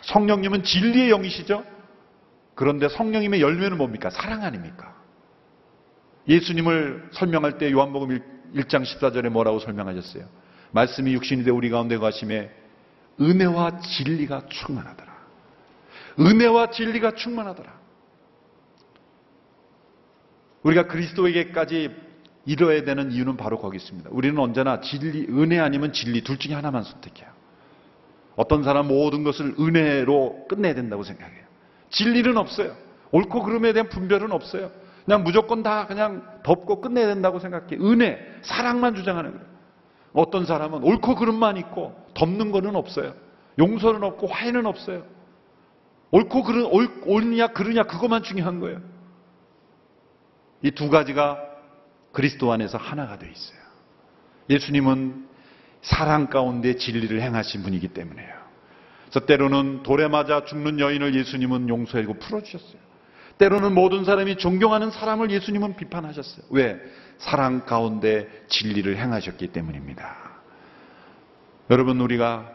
성령님은 0.01 0.63
진리의 0.63 1.09
영이시죠? 1.09 1.63
그런데 2.55 2.89
성령님의 2.89 3.41
열매는 3.41 3.77
뭡니까? 3.77 4.09
사랑 4.09 4.43
아닙니까? 4.43 4.95
예수님을 6.27 7.09
설명할 7.11 7.59
때 7.59 7.71
요한복음 7.71 8.19
1장 8.55 8.83
14절에 8.83 9.29
뭐라고 9.29 9.59
설명하셨어요? 9.59 10.25
말씀이 10.71 11.13
육신이 11.13 11.43
되어 11.43 11.53
우리 11.53 11.69
가운데 11.69 11.97
가심에 11.97 12.49
은혜와 13.21 13.79
진리가 13.79 14.47
충만하더라. 14.49 15.12
은혜와 16.19 16.71
진리가 16.71 17.15
충만하더라. 17.15 17.71
우리가 20.63 20.87
그리스도에게까지 20.87 21.95
이뤄야 22.45 22.83
되는 22.83 23.11
이유는 23.11 23.37
바로 23.37 23.59
거기 23.59 23.77
있습니다. 23.77 24.09
우리는 24.11 24.37
언제나 24.37 24.81
진리, 24.81 25.27
은혜 25.29 25.59
아니면 25.59 25.93
진리 25.93 26.23
둘 26.23 26.37
중에 26.37 26.53
하나만 26.53 26.83
선택해요. 26.83 27.29
어떤 28.35 28.63
사람 28.63 28.87
모든 28.87 29.23
것을 29.23 29.55
은혜로 29.59 30.47
끝내야 30.49 30.73
된다고 30.73 31.03
생각해요. 31.03 31.43
진리는 31.89 32.35
없어요. 32.37 32.75
옳고 33.11 33.43
그름에 33.43 33.73
대한 33.73 33.89
분별은 33.89 34.31
없어요. 34.31 34.71
그냥 35.05 35.23
무조건 35.23 35.63
다 35.63 35.85
그냥 35.85 36.25
덮고 36.43 36.81
끝내야 36.81 37.07
된다고 37.07 37.39
생각해. 37.39 37.77
은혜, 37.81 38.19
사랑만 38.41 38.95
주장하는 38.95 39.31
거예요. 39.31 39.45
어떤 40.13 40.45
사람은 40.45 40.83
옳고 40.83 41.15
그름만 41.15 41.57
있고 41.57 41.95
덮는 42.13 42.51
거는 42.51 42.75
없어요. 42.75 43.13
용서는 43.59 44.03
없고 44.03 44.27
화해는 44.27 44.65
없어요. 44.65 45.03
옳고 46.13 46.43
옳, 46.71 46.89
옳냐 47.05 47.47
그르냐 47.47 47.83
그것만 47.83 48.21
중요한 48.21 48.59
거예요. 48.59 48.79
이 50.61 50.69
두 50.71 50.89
가지가 50.89 51.39
그리스도 52.11 52.53
안에서 52.53 52.77
하나가 52.77 53.17
되어 53.17 53.29
있어요. 53.29 53.57
예수님은 54.49 55.27
사랑 55.81 56.27
가운데 56.27 56.75
진리를 56.75 57.19
행하신 57.19 57.63
분이기 57.63 57.87
때문에요. 57.89 58.31
그래서 59.09 59.25
때로는 59.25 59.81
돌에 59.83 60.07
맞아 60.07 60.45
죽는 60.45 60.79
여인을 60.79 61.15
예수님은 61.15 61.67
용서하고 61.67 62.19
풀어주셨어요. 62.19 62.81
때로는 63.39 63.73
모든 63.73 64.05
사람이 64.05 64.37
존경하는 64.37 64.91
사람을 64.91 65.31
예수님은 65.31 65.75
비판하셨어요. 65.75 66.45
왜? 66.51 66.79
사랑 67.17 67.65
가운데 67.65 68.29
진리를 68.47 68.95
행하셨기 68.95 69.47
때문입니다. 69.47 70.15
여러분, 71.71 71.99
우리가 71.99 72.51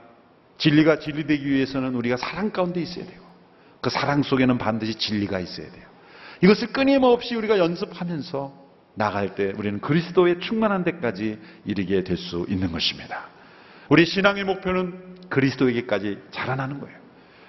진리가 0.59 1.01
진리되기 1.01 1.45
위해서는 1.45 1.97
우리가 1.97 2.17
사랑 2.17 2.51
가운데 2.51 2.81
있어야 2.81 3.05
돼요. 3.05 3.28
그 3.81 3.91
사랑 3.91 4.23
속에는 4.23 4.59
반드시 4.59 4.95
진리가 4.95 5.39
있어야 5.41 5.71
돼요. 5.71 5.85
이것을 6.43 6.69
끊임없이 6.73 7.35
우리가 7.35 7.59
연습하면서 7.59 8.69
나갈 8.95 9.35
때 9.35 9.53
우리는 9.57 9.81
그리스도의 9.81 10.41
충만한 10.41 10.85
데까지 10.85 11.39
이르게 11.65 12.03
될 12.03 12.17
수 12.17 12.47
있는 12.49 12.73
것입니다. 12.73 13.29
우리 13.89 14.05
신앙의 14.05 14.45
목표는 14.45 15.17
그리스도에게까지 15.29 16.19
자라나는 16.31 16.81
거예요. 16.81 16.99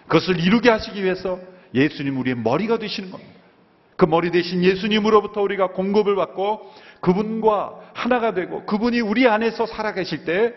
그것을 0.07 0.39
이루게 0.39 0.69
하시기 0.69 1.03
위해서 1.03 1.39
예수님 1.73 2.17
우리의 2.17 2.37
머리가 2.37 2.77
되시는 2.77 3.11
겁니다. 3.11 3.33
그 3.95 4.05
머리 4.05 4.31
대신 4.31 4.63
예수님으로부터 4.63 5.41
우리가 5.41 5.71
공급을 5.71 6.15
받고 6.15 6.73
그분과 7.01 7.91
하나가 7.93 8.33
되고 8.33 8.65
그분이 8.65 9.01
우리 9.01 9.27
안에서 9.27 9.65
살아계실 9.65 10.23
때 10.25 10.53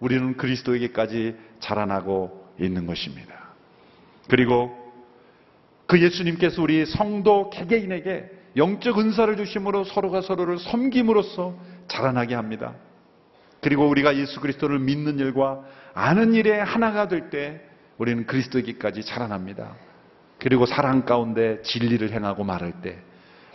우리는 0.00 0.36
그리스도에게까지 0.36 1.36
자라나고 1.60 2.48
있는 2.58 2.86
것입니다. 2.86 3.34
그리고 4.28 4.79
그 5.90 6.00
예수님께서 6.00 6.62
우리 6.62 6.86
성도 6.86 7.50
개개인에게 7.50 8.30
영적 8.56 9.00
은사를 9.00 9.36
주심으로 9.36 9.82
서로가 9.82 10.20
서로를 10.20 10.60
섬김으로써 10.60 11.56
자라나게 11.88 12.36
합니다. 12.36 12.74
그리고 13.60 13.88
우리가 13.88 14.16
예수 14.16 14.38
그리스도를 14.38 14.78
믿는 14.78 15.18
일과 15.18 15.64
아는 15.92 16.32
일에 16.34 16.60
하나가 16.60 17.08
될 17.08 17.30
때 17.30 17.60
우리는 17.98 18.24
그리스도에게까지 18.24 19.04
자라납니다. 19.04 19.74
그리고 20.38 20.64
사랑 20.64 21.04
가운데 21.04 21.60
진리를 21.62 22.08
행하고 22.12 22.44
말할 22.44 22.82
때 22.82 22.96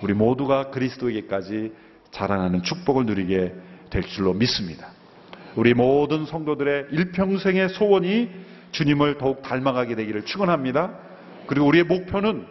우리 0.02 0.14
모두가 0.14 0.72
그리스도에게까지 0.72 1.72
자라나는 2.12 2.64
축복을 2.64 3.06
누리게 3.06 3.54
될 3.90 4.04
줄로 4.04 4.34
믿습니다. 4.34 4.90
우리 5.56 5.74
모든 5.74 6.26
성도들의 6.26 6.88
일평생의 6.92 7.70
소원이 7.70 8.30
주님을 8.72 9.20
더욱 9.20 9.42
닮아가게 9.42 9.96
되기를 9.96 10.26
축원합니다. 10.26 11.05
그리고 11.48 11.68
우리의 11.68 11.84
목표는 11.86 12.46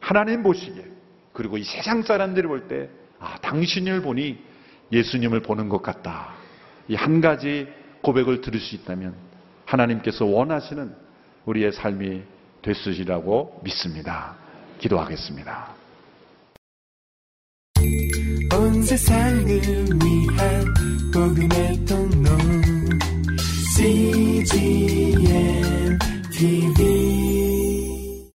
하나님 0.00 0.42
보시기에 0.42 0.84
그리고 1.32 1.58
이 1.58 1.64
세상 1.64 2.02
사람들이 2.02 2.46
볼 2.46 2.68
때 2.68 2.88
아, 3.18 3.36
당신을 3.40 4.02
보니 4.02 4.38
예수님을 4.92 5.40
보는 5.42 5.68
것 5.68 5.82
같다. 5.82 6.34
이 6.88 6.94
한 6.94 7.20
가지 7.20 7.66
고백을 8.02 8.40
들을 8.42 8.60
수 8.60 8.76
있다면 8.76 9.14
하나님께서 9.64 10.24
원하시는 10.24 10.94
우리의 11.46 11.72
삶이 11.72 12.22
됐으리라고 12.62 13.60
믿습니다. 13.64 14.36
기도하겠습니다. 14.78 15.74
온 18.54 18.82
세상을 18.82 19.46
위한 19.46 20.74
복음의 21.12 21.84
통로 21.86 22.30
CGM 23.76 25.98
TV 26.32 26.95